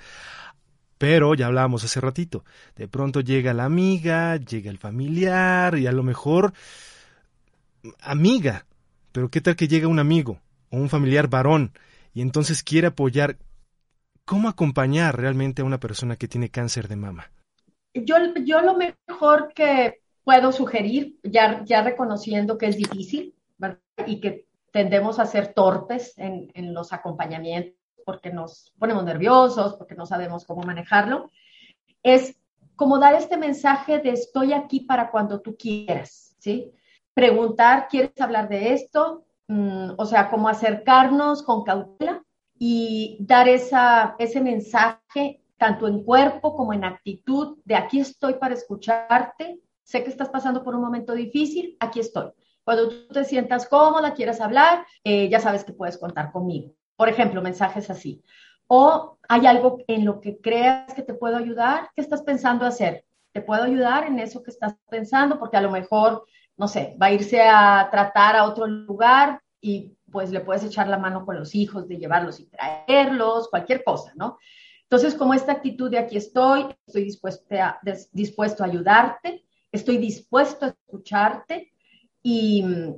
Pero 0.97 1.33
ya 1.33 1.47
hablábamos 1.47 1.83
hace 1.83 1.99
ratito, 1.99 2.45
de 2.75 2.87
pronto 2.87 3.21
llega 3.21 3.55
la 3.55 3.65
amiga, 3.65 4.37
llega 4.37 4.69
el 4.69 4.77
familiar 4.77 5.75
y 5.79 5.87
a 5.87 5.91
lo 5.91 6.03
mejor 6.03 6.53
amiga, 8.01 8.67
pero 9.11 9.29
¿qué 9.29 9.41
tal 9.41 9.55
que 9.55 9.67
llega 9.67 9.87
un 9.87 9.97
amigo 9.97 10.39
o 10.69 10.77
un 10.77 10.89
familiar 10.89 11.27
varón 11.27 11.71
y 12.13 12.21
entonces 12.21 12.61
quiere 12.61 12.87
apoyar? 12.87 13.37
¿Cómo 14.31 14.47
acompañar 14.47 15.17
realmente 15.17 15.61
a 15.61 15.65
una 15.65 15.77
persona 15.77 16.15
que 16.15 16.29
tiene 16.29 16.47
cáncer 16.47 16.87
de 16.87 16.95
mama? 16.95 17.29
Yo, 17.93 18.15
yo 18.45 18.61
lo 18.61 18.77
mejor 18.77 19.51
que 19.53 20.03
puedo 20.23 20.53
sugerir, 20.53 21.19
ya, 21.21 21.65
ya 21.65 21.83
reconociendo 21.83 22.57
que 22.57 22.67
es 22.67 22.77
difícil 22.77 23.35
y 24.07 24.21
que 24.21 24.47
tendemos 24.71 25.19
a 25.19 25.25
ser 25.25 25.53
torpes 25.53 26.17
en, 26.17 26.49
en 26.53 26.73
los 26.73 26.93
acompañamientos, 26.93 27.75
porque 28.05 28.31
nos 28.31 28.73
ponemos 28.79 29.03
nerviosos, 29.03 29.75
porque 29.75 29.95
no 29.95 30.05
sabemos 30.05 30.45
cómo 30.45 30.61
manejarlo, 30.61 31.29
es 32.01 32.37
como 32.77 32.99
dar 32.99 33.15
este 33.15 33.35
mensaje 33.35 33.99
de 33.99 34.11
estoy 34.11 34.53
aquí 34.53 34.79
para 34.79 35.11
cuando 35.11 35.41
tú 35.41 35.57
quieras, 35.57 36.37
¿sí? 36.39 36.71
Preguntar, 37.13 37.89
¿quieres 37.89 38.13
hablar 38.21 38.47
de 38.47 38.71
esto? 38.71 39.25
Mm, 39.49 39.89
o 39.97 40.05
sea, 40.05 40.29
como 40.29 40.47
acercarnos 40.47 41.43
con 41.43 41.65
cautela 41.65 42.23
y 42.63 43.17
dar 43.19 43.49
esa, 43.49 44.15
ese 44.19 44.39
mensaje 44.39 45.41
tanto 45.57 45.87
en 45.87 46.03
cuerpo 46.03 46.55
como 46.55 46.73
en 46.73 46.83
actitud 46.83 47.57
de 47.65 47.73
aquí 47.73 47.99
estoy 47.99 48.35
para 48.35 48.53
escucharte, 48.53 49.59
sé 49.81 50.03
que 50.03 50.11
estás 50.11 50.29
pasando 50.29 50.63
por 50.63 50.75
un 50.75 50.81
momento 50.81 51.15
difícil, 51.15 51.75
aquí 51.79 51.99
estoy. 51.99 52.29
Cuando 52.63 52.87
tú 52.87 53.13
te 53.15 53.23
sientas 53.23 53.67
cómoda, 53.67 54.13
quieras 54.13 54.41
hablar, 54.41 54.85
eh, 55.03 55.27
ya 55.27 55.39
sabes 55.39 55.63
que 55.63 55.73
puedes 55.73 55.97
contar 55.97 56.31
conmigo. 56.31 56.75
Por 56.95 57.09
ejemplo, 57.09 57.41
mensajes 57.41 57.89
así. 57.89 58.23
O 58.67 59.17
hay 59.27 59.47
algo 59.47 59.79
en 59.87 60.05
lo 60.05 60.21
que 60.21 60.37
creas 60.39 60.93
que 60.93 61.01
te 61.01 61.15
puedo 61.15 61.37
ayudar, 61.37 61.89
¿qué 61.95 62.03
estás 62.03 62.21
pensando 62.21 62.67
hacer? 62.67 63.05
¿Te 63.31 63.41
puedo 63.41 63.63
ayudar 63.63 64.05
en 64.05 64.19
eso 64.19 64.43
que 64.43 64.51
estás 64.51 64.75
pensando? 64.87 65.39
Porque 65.39 65.57
a 65.57 65.61
lo 65.61 65.71
mejor, 65.71 66.25
no 66.57 66.67
sé, 66.67 66.95
va 67.01 67.07
a 67.07 67.13
irse 67.13 67.41
a 67.41 67.89
tratar 67.89 68.35
a 68.35 68.43
otro 68.43 68.67
lugar 68.67 69.41
y 69.59 69.97
pues 70.11 70.31
le 70.31 70.41
puedes 70.41 70.63
echar 70.63 70.87
la 70.87 70.97
mano 70.97 71.25
con 71.25 71.37
los 71.37 71.55
hijos 71.55 71.87
de 71.87 71.97
llevarlos 71.97 72.39
y 72.39 72.45
traerlos, 72.45 73.49
cualquier 73.49 73.83
cosa, 73.83 74.13
¿no? 74.15 74.37
Entonces, 74.83 75.15
como 75.15 75.33
esta 75.33 75.53
actitud 75.53 75.89
de 75.89 75.99
aquí 75.99 76.17
estoy, 76.17 76.65
estoy 76.85 77.05
dispuesto 77.05 77.55
a, 77.55 77.79
dispuesto 78.11 78.63
a 78.63 78.67
ayudarte, 78.67 79.45
estoy 79.71 79.97
dispuesto 79.97 80.65
a 80.65 80.69
escucharte 80.69 81.71
y 82.21 82.63
mm, 82.63 82.95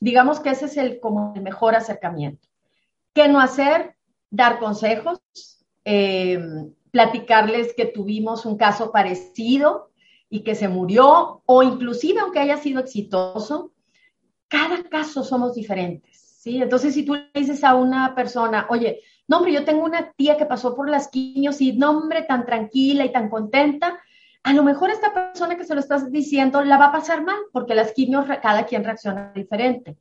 digamos 0.00 0.40
que 0.40 0.50
ese 0.50 0.66
es 0.66 0.76
el, 0.76 0.98
como 0.98 1.32
el 1.36 1.42
mejor 1.42 1.76
acercamiento. 1.76 2.48
¿Qué 3.14 3.28
no 3.28 3.40
hacer? 3.40 3.94
Dar 4.30 4.58
consejos, 4.58 5.20
eh, 5.84 6.40
platicarles 6.90 7.72
que 7.74 7.86
tuvimos 7.86 8.44
un 8.44 8.56
caso 8.56 8.90
parecido 8.90 9.90
y 10.28 10.40
que 10.40 10.54
se 10.54 10.68
murió, 10.68 11.42
o 11.46 11.62
inclusive 11.62 12.20
aunque 12.20 12.40
haya 12.40 12.56
sido 12.56 12.80
exitoso, 12.80 13.72
cada 14.48 14.82
caso 14.84 15.22
somos 15.24 15.54
diferentes, 15.54 16.17
Entonces, 16.56 16.94
si 16.94 17.04
tú 17.04 17.14
le 17.14 17.30
dices 17.34 17.62
a 17.64 17.74
una 17.74 18.14
persona, 18.14 18.66
oye, 18.70 19.00
no, 19.26 19.38
hombre, 19.38 19.52
yo 19.52 19.64
tengo 19.64 19.84
una 19.84 20.12
tía 20.12 20.36
que 20.36 20.46
pasó 20.46 20.74
por 20.74 20.88
las 20.88 21.08
quimios 21.08 21.60
y, 21.60 21.72
no, 21.74 21.90
hombre, 21.90 22.22
tan 22.22 22.46
tranquila 22.46 23.04
y 23.04 23.12
tan 23.12 23.28
contenta, 23.28 23.98
a 24.42 24.52
lo 24.54 24.62
mejor 24.62 24.90
esta 24.90 25.12
persona 25.12 25.56
que 25.56 25.64
se 25.64 25.74
lo 25.74 25.80
estás 25.80 26.10
diciendo 26.10 26.64
la 26.64 26.78
va 26.78 26.86
a 26.86 26.92
pasar 26.92 27.22
mal, 27.22 27.36
porque 27.52 27.74
las 27.74 27.92
quimios, 27.92 28.26
cada 28.40 28.64
quien 28.64 28.84
reacciona 28.84 29.32
diferente. 29.34 29.98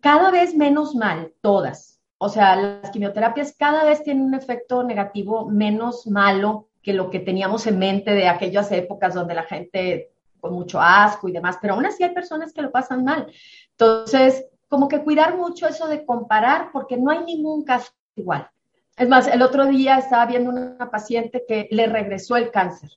Cada 0.00 0.30
vez 0.30 0.54
menos 0.54 0.94
mal, 0.94 1.32
todas, 1.40 1.96
o 2.18 2.28
sea, 2.28 2.56
las 2.56 2.90
quimioterapias 2.90 3.54
cada 3.58 3.84
vez 3.84 4.02
tienen 4.02 4.24
un 4.24 4.34
efecto 4.34 4.82
negativo 4.82 5.48
menos 5.48 6.06
malo 6.06 6.68
que 6.82 6.92
lo 6.92 7.10
que 7.10 7.20
teníamos 7.20 7.66
en 7.66 7.78
mente 7.78 8.12
de 8.12 8.28
aquellas 8.28 8.70
épocas 8.72 9.14
donde 9.14 9.34
la 9.34 9.42
gente 9.42 10.12
con 10.40 10.54
mucho 10.54 10.80
asco 10.80 11.28
y 11.28 11.32
demás, 11.32 11.58
pero 11.60 11.74
aún 11.74 11.86
así 11.86 12.04
hay 12.04 12.14
personas 12.14 12.52
que 12.52 12.62
lo 12.62 12.70
pasan 12.70 13.04
mal. 13.04 13.26
Entonces, 13.70 14.46
como 14.68 14.88
que 14.88 15.02
cuidar 15.02 15.36
mucho 15.36 15.68
eso 15.68 15.86
de 15.86 16.04
comparar, 16.04 16.70
porque 16.72 16.96
no 16.96 17.10
hay 17.10 17.24
ningún 17.24 17.64
caso 17.64 17.92
igual. 18.16 18.48
Es 18.96 19.08
más, 19.08 19.26
el 19.26 19.42
otro 19.42 19.66
día 19.66 19.98
estaba 19.98 20.26
viendo 20.26 20.50
una 20.50 20.90
paciente 20.90 21.44
que 21.46 21.68
le 21.70 21.86
regresó 21.86 22.36
el 22.36 22.50
cáncer 22.50 22.90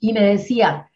y 0.00 0.12
me 0.12 0.22
decía, 0.22 0.90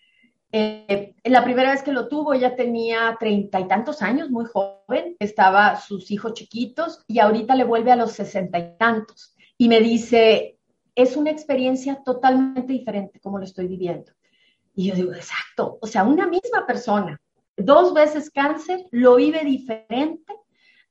eh, 0.51 1.15
la 1.25 1.45
primera 1.45 1.73
vez 1.73 1.83
que 1.83 1.93
lo 1.93 2.09
tuvo, 2.09 2.33
ella 2.33 2.57
tenía 2.57 3.17
treinta 3.21 3.61
y 3.61 3.69
tantos 3.69 4.01
años, 4.01 4.31
muy 4.31 4.47
joven, 4.47 5.17
estaba 5.19 5.77
sus 5.77 6.11
hijos 6.11 6.33
chiquitos 6.33 7.05
y 7.07 7.19
ahorita 7.19 7.55
le 7.55 7.65
vuelve 7.65 7.93
a 7.93 7.97
los 7.97 8.12
sesenta 8.12 8.59
y 8.59 8.77
tantos. 8.79 9.37
Y 9.59 9.69
me 9.69 9.81
dice, 9.81 10.59
es 10.95 11.17
una 11.17 11.31
experiencia 11.31 12.03
totalmente 12.03 12.73
diferente 12.73 13.21
como 13.21 13.39
lo 13.39 13.45
estoy 13.45 13.67
viviendo. 13.67 14.12
Y 14.75 14.89
yo 14.89 14.95
digo, 14.95 15.12
exacto, 15.12 15.79
o 15.81 15.87
sea, 15.87 16.05
una 16.05 16.27
misma 16.27 16.67
persona, 16.67 17.21
dos 17.57 17.95
veces 17.95 18.31
cáncer, 18.31 18.85
lo 18.90 19.16
vive 19.16 19.45
diferente 19.45 20.33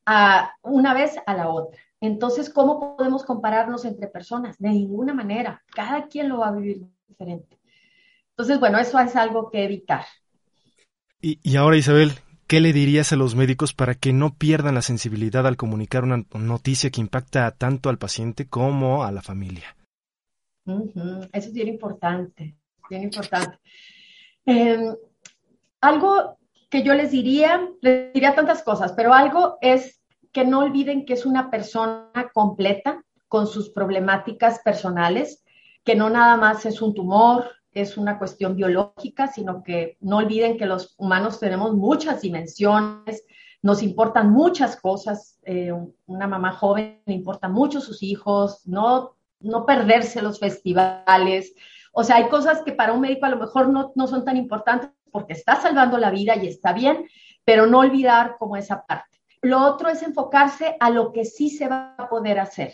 a 0.05 0.51
una 0.61 0.93
vez 0.93 1.15
a 1.25 1.33
la 1.35 1.49
otra. 1.49 1.79
Entonces, 2.01 2.49
¿cómo 2.49 2.95
podemos 2.97 3.23
compararnos 3.23 3.85
entre 3.85 4.07
personas? 4.07 4.57
De 4.59 4.69
ninguna 4.69 5.13
manera. 5.13 5.63
Cada 5.73 6.07
quien 6.07 6.29
lo 6.29 6.39
va 6.39 6.49
a 6.49 6.51
vivir 6.51 6.85
diferente. 7.07 7.59
Entonces, 8.31 8.59
bueno, 8.59 8.77
eso 8.77 8.99
es 8.99 9.15
algo 9.15 9.49
que 9.49 9.63
evitar. 9.63 10.05
Y, 11.21 11.55
ahora, 11.55 11.77
Isabel, 11.77 12.11
¿qué 12.47 12.59
le 12.59 12.73
dirías 12.73 13.11
a 13.11 13.15
los 13.15 13.33
médicos 13.33 13.73
para 13.73 13.95
que 13.95 14.13
no 14.13 14.35
pierdan 14.35 14.75
la 14.75 14.83
sensibilidad 14.83 15.47
al 15.47 15.57
comunicar 15.57 16.03
una 16.03 16.25
noticia 16.33 16.91
que 16.91 17.01
impacta 17.01 17.49
tanto 17.51 17.89
al 17.89 17.97
paciente 17.97 18.47
como 18.47 19.03
a 19.03 19.11
la 19.11 19.23
familia? 19.23 19.75
Eso 20.65 21.29
es 21.31 21.53
bien 21.53 21.69
importante, 21.69 22.55
bien 22.89 23.03
importante. 23.03 23.57
Em, 24.45 24.93
algo 25.81 26.37
que 26.69 26.83
yo 26.83 26.93
les 26.93 27.11
diría, 27.11 27.69
les 27.81 28.13
diría 28.13 28.35
tantas 28.35 28.63
cosas, 28.63 28.93
pero 28.93 29.13
algo 29.13 29.57
es 29.61 30.01
que 30.31 30.45
no 30.45 30.59
olviden 30.59 31.05
que 31.05 31.13
es 31.13 31.25
una 31.25 31.49
persona 31.49 32.11
completa 32.33 33.03
con 33.27 33.47
sus 33.47 33.69
problemáticas 33.69 34.59
personales, 34.59 35.43
que 35.83 35.95
no 35.95 36.09
nada 36.09 36.35
más 36.37 36.65
es 36.65 36.81
un 36.81 36.93
tumor, 36.93 37.51
es 37.71 37.97
una 37.97 38.17
cuestión 38.17 38.55
biológica, 38.55 39.27
sino 39.27 39.61
que 39.63 39.97
no 39.99 40.17
olviden 40.17 40.57
que 40.57 40.65
los 40.65 40.95
humanos 40.97 41.39
tenemos 41.39 41.73
muchas 41.75 42.21
dimensiones, 42.21 43.25
nos 43.61 43.83
importan 43.83 44.31
muchas 44.31 44.79
cosas. 44.79 45.39
Eh, 45.43 45.71
una 46.05 46.27
mamá 46.27 46.53
joven 46.53 47.01
le 47.05 47.13
importan 47.13 47.51
mucho 47.51 47.81
sus 47.81 48.01
hijos, 48.03 48.65
no, 48.65 49.15
no 49.39 49.65
perderse 49.65 50.21
los 50.21 50.39
festivales. 50.39 51.53
O 51.91 52.03
sea, 52.03 52.17
hay 52.17 52.29
cosas 52.29 52.61
que 52.61 52.73
para 52.73 52.93
un 52.93 53.01
médico 53.01 53.25
a 53.25 53.29
lo 53.29 53.37
mejor 53.37 53.69
no, 53.69 53.91
no 53.95 54.07
son 54.07 54.23
tan 54.23 54.37
importantes 54.37 54.91
porque 55.15 55.31
está 55.31 55.55
salvando 55.55 55.97
la 55.97 56.11
vida 56.11 56.35
y 56.35 56.45
está 56.45 56.73
bien, 56.73 57.07
pero 57.45 57.67
no 57.67 57.79
olvidar 57.79 58.35
como 58.37 58.57
esa 58.57 58.85
parte. 58.85 59.17
Lo 59.41 59.61
otro 59.61 59.87
es 59.87 60.03
enfocarse 60.03 60.75
a 60.77 60.89
lo 60.89 61.13
que 61.13 61.23
sí 61.23 61.49
se 61.49 61.69
va 61.69 61.95
a 61.97 62.09
poder 62.09 62.37
hacer. 62.37 62.73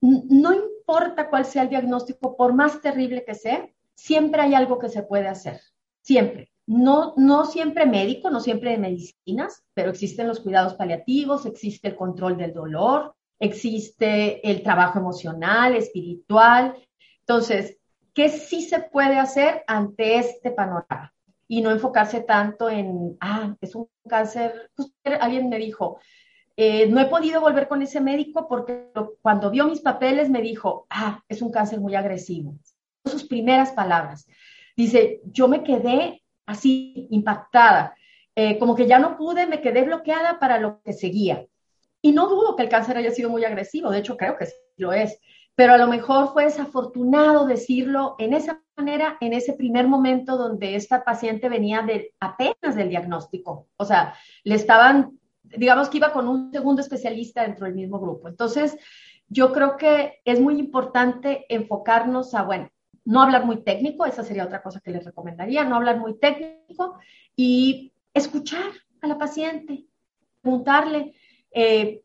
No 0.00 0.52
importa 0.52 1.30
cuál 1.30 1.44
sea 1.44 1.62
el 1.62 1.68
diagnóstico, 1.68 2.36
por 2.36 2.54
más 2.54 2.80
terrible 2.80 3.24
que 3.24 3.36
sea, 3.36 3.68
siempre 3.94 4.42
hay 4.42 4.54
algo 4.56 4.80
que 4.80 4.88
se 4.88 5.04
puede 5.04 5.28
hacer, 5.28 5.60
siempre. 6.02 6.50
No, 6.66 7.14
no 7.18 7.44
siempre 7.44 7.86
médico, 7.86 8.30
no 8.30 8.40
siempre 8.40 8.72
de 8.72 8.78
medicinas, 8.78 9.64
pero 9.72 9.90
existen 9.90 10.26
los 10.26 10.40
cuidados 10.40 10.74
paliativos, 10.74 11.46
existe 11.46 11.86
el 11.86 11.94
control 11.94 12.36
del 12.36 12.52
dolor, 12.52 13.14
existe 13.38 14.50
el 14.50 14.64
trabajo 14.64 14.98
emocional, 14.98 15.76
espiritual. 15.76 16.74
Entonces, 17.20 17.78
¿qué 18.12 18.28
sí 18.28 18.62
se 18.62 18.80
puede 18.80 19.20
hacer 19.20 19.62
ante 19.68 20.16
este 20.16 20.50
panorama? 20.50 21.12
Y 21.48 21.60
no 21.60 21.70
enfocarse 21.70 22.20
tanto 22.22 22.68
en, 22.68 23.16
ah, 23.20 23.54
es 23.60 23.74
un 23.74 23.88
cáncer. 24.08 24.70
Alguien 25.20 25.48
me 25.48 25.58
dijo, 25.58 25.98
eh, 26.56 26.88
no 26.88 27.00
he 27.00 27.06
podido 27.06 27.40
volver 27.40 27.68
con 27.68 27.82
ese 27.82 28.00
médico 28.00 28.48
porque 28.48 28.90
cuando 29.22 29.50
vio 29.50 29.66
mis 29.66 29.80
papeles 29.80 30.30
me 30.30 30.42
dijo, 30.42 30.86
ah, 30.90 31.22
es 31.28 31.42
un 31.42 31.50
cáncer 31.50 31.80
muy 31.80 31.94
agresivo 31.94 32.56
sus 33.10 33.24
primeras 33.24 33.72
palabras. 33.72 34.26
Dice, 34.76 35.20
yo 35.24 35.48
me 35.48 35.62
quedé 35.62 36.22
así 36.44 37.08
impactada, 37.10 37.94
eh, 38.34 38.58
como 38.58 38.74
que 38.74 38.86
ya 38.86 38.98
no 38.98 39.16
pude, 39.16 39.46
me 39.46 39.60
quedé 39.60 39.82
bloqueada 39.82 40.38
para 40.38 40.58
lo 40.58 40.82
que 40.82 40.92
seguía. 40.92 41.46
Y 42.02 42.12
no 42.12 42.28
dudo 42.28 42.54
que 42.54 42.62
el 42.62 42.68
cáncer 42.68 42.96
haya 42.96 43.10
sido 43.10 43.30
muy 43.30 43.44
agresivo, 43.44 43.90
de 43.90 43.98
hecho 43.98 44.16
creo 44.16 44.36
que 44.36 44.46
sí 44.46 44.54
lo 44.76 44.92
es, 44.92 45.18
pero 45.56 45.72
a 45.72 45.78
lo 45.78 45.88
mejor 45.88 46.32
fue 46.32 46.44
desafortunado 46.44 47.46
decirlo 47.46 48.14
en 48.18 48.34
esa 48.34 48.62
manera, 48.76 49.16
en 49.20 49.32
ese 49.32 49.54
primer 49.54 49.88
momento 49.88 50.36
donde 50.36 50.76
esta 50.76 51.02
paciente 51.02 51.48
venía 51.48 51.84
apenas 52.20 52.76
del 52.76 52.90
diagnóstico, 52.90 53.66
o 53.76 53.84
sea, 53.86 54.14
le 54.44 54.54
estaban, 54.54 55.18
digamos 55.42 55.88
que 55.88 55.96
iba 55.96 56.12
con 56.12 56.28
un 56.28 56.52
segundo 56.52 56.82
especialista 56.82 57.42
dentro 57.42 57.64
del 57.64 57.74
mismo 57.74 57.98
grupo. 57.98 58.28
Entonces, 58.28 58.76
yo 59.28 59.52
creo 59.52 59.78
que 59.78 60.20
es 60.26 60.40
muy 60.40 60.58
importante 60.58 61.46
enfocarnos 61.48 62.34
a, 62.34 62.42
bueno, 62.42 62.70
no 63.06 63.22
hablar 63.22 63.46
muy 63.46 63.62
técnico, 63.62 64.04
esa 64.04 64.24
sería 64.24 64.44
otra 64.44 64.62
cosa 64.62 64.80
que 64.80 64.90
les 64.90 65.04
recomendaría, 65.06 65.64
no 65.64 65.76
hablar 65.76 65.98
muy 65.98 66.18
técnico 66.18 66.98
y 67.34 67.94
escuchar 68.12 68.72
a 69.00 69.06
la 69.06 69.16
paciente, 69.16 69.86
preguntarle 70.42 71.14
eh, 71.50 72.02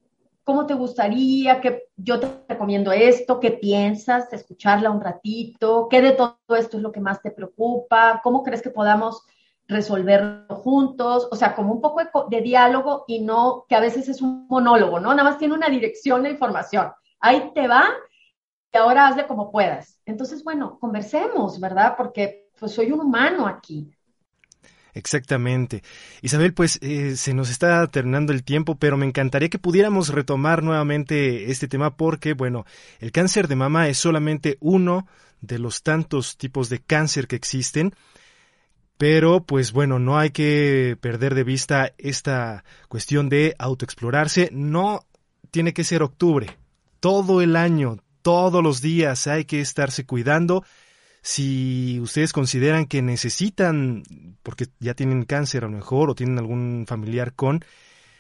cómo 0.51 0.65
te 0.65 0.73
gustaría, 0.73 1.61
que 1.61 1.85
yo 1.95 2.19
te 2.19 2.27
recomiendo 2.49 2.91
esto, 2.91 3.39
qué 3.39 3.51
piensas, 3.51 4.33
escucharla 4.33 4.91
un 4.91 4.99
ratito, 4.99 5.87
qué 5.89 6.01
de 6.01 6.11
todo 6.11 6.35
esto 6.59 6.75
es 6.75 6.83
lo 6.83 6.91
que 6.91 6.99
más 6.99 7.21
te 7.21 7.31
preocupa, 7.31 8.19
cómo 8.21 8.43
crees 8.43 8.61
que 8.61 8.69
podamos 8.69 9.25
resolverlo 9.65 10.53
juntos, 10.57 11.29
o 11.31 11.37
sea, 11.37 11.55
como 11.55 11.71
un 11.71 11.79
poco 11.79 12.01
de, 12.01 12.09
de 12.29 12.41
diálogo 12.41 13.05
y 13.07 13.21
no 13.21 13.63
que 13.69 13.75
a 13.75 13.79
veces 13.79 14.09
es 14.09 14.21
un 14.21 14.45
monólogo, 14.49 14.99
¿no? 14.99 15.11
Nada 15.11 15.23
más 15.29 15.37
tiene 15.37 15.53
una 15.53 15.69
dirección 15.69 16.23
de 16.23 16.31
información. 16.31 16.91
Ahí 17.21 17.53
te 17.55 17.69
va 17.69 17.85
y 18.73 18.77
ahora 18.77 19.07
hazle 19.07 19.27
como 19.27 19.53
puedas. 19.53 20.01
Entonces, 20.05 20.43
bueno, 20.43 20.79
conversemos, 20.81 21.61
¿verdad? 21.61 21.93
Porque 21.95 22.49
pues 22.59 22.73
soy 22.73 22.91
un 22.91 22.99
humano 22.99 23.47
aquí. 23.47 23.89
Exactamente. 24.93 25.83
Isabel, 26.21 26.53
pues 26.53 26.77
eh, 26.81 27.15
se 27.15 27.33
nos 27.33 27.49
está 27.49 27.87
terminando 27.87 28.33
el 28.33 28.43
tiempo, 28.43 28.75
pero 28.75 28.97
me 28.97 29.05
encantaría 29.05 29.49
que 29.49 29.59
pudiéramos 29.59 30.09
retomar 30.09 30.63
nuevamente 30.63 31.49
este 31.51 31.67
tema 31.67 31.95
porque, 31.95 32.33
bueno, 32.33 32.65
el 32.99 33.11
cáncer 33.11 33.47
de 33.47 33.55
mama 33.55 33.87
es 33.87 33.97
solamente 33.97 34.57
uno 34.59 35.07
de 35.41 35.59
los 35.59 35.83
tantos 35.83 36.37
tipos 36.37 36.69
de 36.69 36.79
cáncer 36.79 37.27
que 37.27 37.35
existen, 37.35 37.93
pero 38.97 39.43
pues 39.43 39.71
bueno, 39.71 39.97
no 39.97 40.19
hay 40.19 40.29
que 40.29 40.97
perder 41.01 41.33
de 41.33 41.43
vista 41.43 41.93
esta 41.97 42.63
cuestión 42.87 43.29
de 43.29 43.55
autoexplorarse. 43.57 44.49
No 44.51 45.05
tiene 45.49 45.73
que 45.73 45.83
ser 45.83 46.03
octubre, 46.03 46.57
todo 46.99 47.41
el 47.41 47.55
año, 47.55 47.97
todos 48.21 48.61
los 48.61 48.81
días 48.81 49.25
hay 49.27 49.45
que 49.45 49.59
estarse 49.59 50.05
cuidando. 50.05 50.63
Si 51.21 51.99
ustedes 52.01 52.33
consideran 52.33 52.85
que 52.85 53.01
necesitan, 53.01 54.03
porque 54.41 54.67
ya 54.79 54.95
tienen 54.95 55.25
cáncer 55.25 55.63
a 55.63 55.67
lo 55.67 55.73
mejor 55.73 56.09
o 56.09 56.15
tienen 56.15 56.39
algún 56.39 56.85
familiar 56.87 57.33
con, 57.33 57.63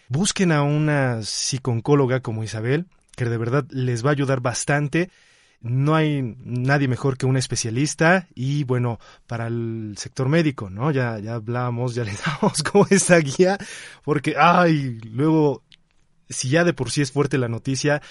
busquen 0.07 0.51
a 0.51 0.61
una 0.61 1.23
psiconcóloga 1.23 2.19
como 2.19 2.43
Isabel, 2.43 2.85
que 3.15 3.25
de 3.25 3.37
verdad 3.37 3.65
les 3.71 4.05
va 4.05 4.09
a 4.09 4.13
ayudar 4.13 4.41
bastante. 4.41 5.09
No 5.61 5.95
hay 5.95 6.35
nadie 6.43 6.87
mejor 6.87 7.17
que 7.17 7.25
un 7.25 7.37
especialista 7.37 8.27
y 8.35 8.63
bueno, 8.65 8.99
para 9.27 9.47
el 9.47 9.93
sector 9.97 10.27
médico, 10.27 10.69
¿no? 10.69 10.91
Ya, 10.91 11.17
ya 11.19 11.35
hablamos, 11.35 11.95
ya 11.95 12.03
le 12.05 12.13
damos 12.13 12.61
como 12.63 12.87
esta 12.89 13.17
guía, 13.17 13.57
porque, 14.03 14.35
ay, 14.37 14.99
luego, 15.03 15.63
si 16.29 16.49
ya 16.49 16.63
de 16.63 16.73
por 16.73 16.91
sí 16.91 17.01
es 17.01 17.11
fuerte 17.11 17.37
la 17.37 17.47
noticia, 17.47 18.01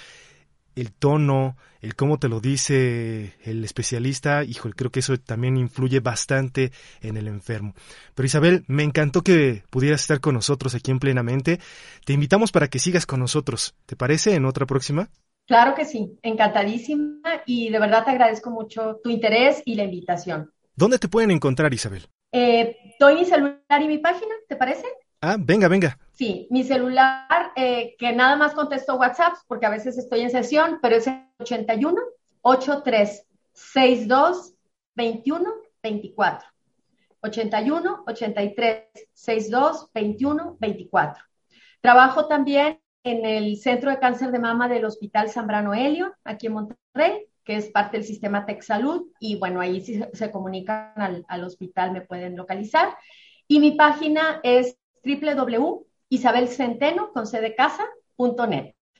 el 0.76 0.92
tono, 0.92 1.56
el 1.80 1.94
cómo 1.94 2.18
te 2.18 2.28
lo 2.28 2.40
dice 2.40 3.34
el 3.44 3.64
especialista, 3.64 4.44
hijo, 4.44 4.70
creo 4.70 4.90
que 4.90 5.00
eso 5.00 5.16
también 5.18 5.56
influye 5.56 6.00
bastante 6.00 6.72
en 7.00 7.16
el 7.16 7.28
enfermo. 7.28 7.74
Pero 8.14 8.26
Isabel, 8.26 8.64
me 8.66 8.82
encantó 8.82 9.22
que 9.22 9.62
pudieras 9.70 10.02
estar 10.02 10.20
con 10.20 10.34
nosotros 10.34 10.74
aquí 10.74 10.90
en 10.90 10.98
Plenamente. 10.98 11.60
Te 12.04 12.12
invitamos 12.12 12.52
para 12.52 12.68
que 12.68 12.78
sigas 12.78 13.06
con 13.06 13.20
nosotros. 13.20 13.74
¿Te 13.86 13.96
parece 13.96 14.34
en 14.34 14.44
otra 14.44 14.66
próxima? 14.66 15.08
Claro 15.46 15.74
que 15.74 15.84
sí, 15.84 16.18
encantadísima 16.22 17.42
y 17.44 17.70
de 17.70 17.78
verdad 17.80 18.04
te 18.04 18.10
agradezco 18.10 18.50
mucho 18.50 19.00
tu 19.02 19.10
interés 19.10 19.62
y 19.64 19.74
la 19.74 19.84
invitación. 19.84 20.52
¿Dónde 20.76 20.98
te 20.98 21.08
pueden 21.08 21.30
encontrar, 21.30 21.74
Isabel? 21.74 22.06
Eh, 22.32 22.76
doy 23.00 23.16
mi 23.16 23.24
celular 23.24 23.82
y 23.82 23.88
mi 23.88 23.98
página, 23.98 24.32
¿te 24.48 24.54
parece? 24.54 24.84
Ah, 25.20 25.36
venga, 25.38 25.68
venga. 25.68 25.98
Sí, 26.20 26.46
mi 26.50 26.64
celular, 26.64 27.50
eh, 27.56 27.96
que 27.98 28.12
nada 28.12 28.36
más 28.36 28.52
contesto 28.52 28.96
WhatsApp, 28.96 29.36
porque 29.48 29.64
a 29.64 29.70
veces 29.70 29.96
estoy 29.96 30.20
en 30.20 30.28
sesión, 30.28 30.78
pero 30.82 30.96
es 30.96 31.06
el 31.06 31.24
81 31.38 31.98
83 32.42 33.26
62 33.54 34.52
21 34.94 35.50
24. 35.82 36.46
81 37.22 38.04
83 38.06 38.84
62 39.14 39.88
21 39.94 40.58
24. 40.60 41.24
Trabajo 41.80 42.26
también 42.26 42.82
en 43.02 43.24
el 43.24 43.56
Centro 43.56 43.88
de 43.88 43.98
Cáncer 43.98 44.30
de 44.30 44.40
Mama 44.40 44.68
del 44.68 44.84
Hospital 44.84 45.30
Zambrano 45.30 45.72
Helio, 45.72 46.14
aquí 46.24 46.48
en 46.48 46.52
Monterrey, 46.52 47.28
que 47.44 47.56
es 47.56 47.70
parte 47.70 47.96
del 47.96 48.04
sistema 48.06 48.44
Tech 48.44 48.60
Salud, 48.60 49.06
y 49.20 49.38
bueno, 49.38 49.58
ahí 49.58 49.80
si 49.80 50.04
se 50.12 50.30
comunican 50.30 50.92
al, 50.96 51.24
al 51.28 51.44
hospital 51.44 51.92
me 51.92 52.02
pueden 52.02 52.36
localizar. 52.36 52.94
Y 53.48 53.58
mi 53.58 53.70
página 53.70 54.40
es 54.42 54.76
www.isabelcenteno 56.10 57.12
con 57.12 57.26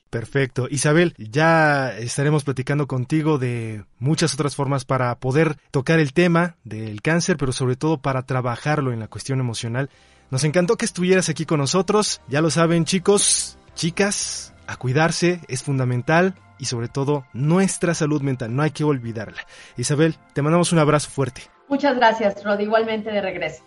Perfecto. 0.09 0.67
Isabel, 0.69 1.13
ya 1.17 1.97
estaremos 1.97 2.43
platicando 2.43 2.87
contigo 2.87 3.37
de 3.37 3.85
muchas 3.99 4.33
otras 4.33 4.55
formas 4.55 4.83
para 4.83 5.15
poder 5.19 5.55
tocar 5.71 5.99
el 5.99 6.13
tema 6.13 6.57
del 6.63 7.01
cáncer, 7.01 7.37
pero 7.37 7.53
sobre 7.53 7.75
todo 7.75 8.01
para 8.01 8.23
trabajarlo 8.23 8.91
en 8.91 8.99
la 8.99 9.07
cuestión 9.07 9.39
emocional. 9.39 9.89
Nos 10.29 10.43
encantó 10.43 10.75
que 10.75 10.85
estuvieras 10.85 11.29
aquí 11.29 11.45
con 11.45 11.59
nosotros. 11.59 12.21
Ya 12.27 12.41
lo 12.41 12.49
saben, 12.49 12.83
chicos, 12.85 13.57
chicas, 13.75 14.53
a 14.67 14.75
cuidarse 14.77 15.41
es 15.47 15.63
fundamental 15.63 16.35
y 16.57 16.65
sobre 16.65 16.87
todo 16.87 17.25
nuestra 17.33 17.93
salud 17.93 18.21
mental, 18.21 18.55
no 18.55 18.61
hay 18.61 18.71
que 18.71 18.83
olvidarla. 18.83 19.45
Isabel, 19.77 20.15
te 20.33 20.41
mandamos 20.41 20.71
un 20.71 20.79
abrazo 20.79 21.09
fuerte. 21.09 21.41
Muchas 21.67 21.95
gracias, 21.95 22.43
Rod, 22.43 22.59
igualmente 22.59 23.11
de 23.11 23.21
regreso. 23.21 23.63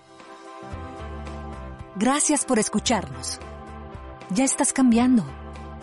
Gracias 1.97 2.45
por 2.45 2.59
escucharnos. 2.59 3.39
Ya 4.31 4.43
estás 4.43 4.73
cambiando. 4.73 5.25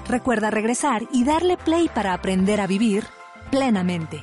Recuerda 0.10 0.52
regresar 0.52 1.04
y 1.14 1.24
darle 1.24 1.56
play 1.56 1.88
para 1.88 2.14
aprender 2.14 2.60
a 2.60 2.68
vivir 2.68 3.06
plenamente. 3.50 4.22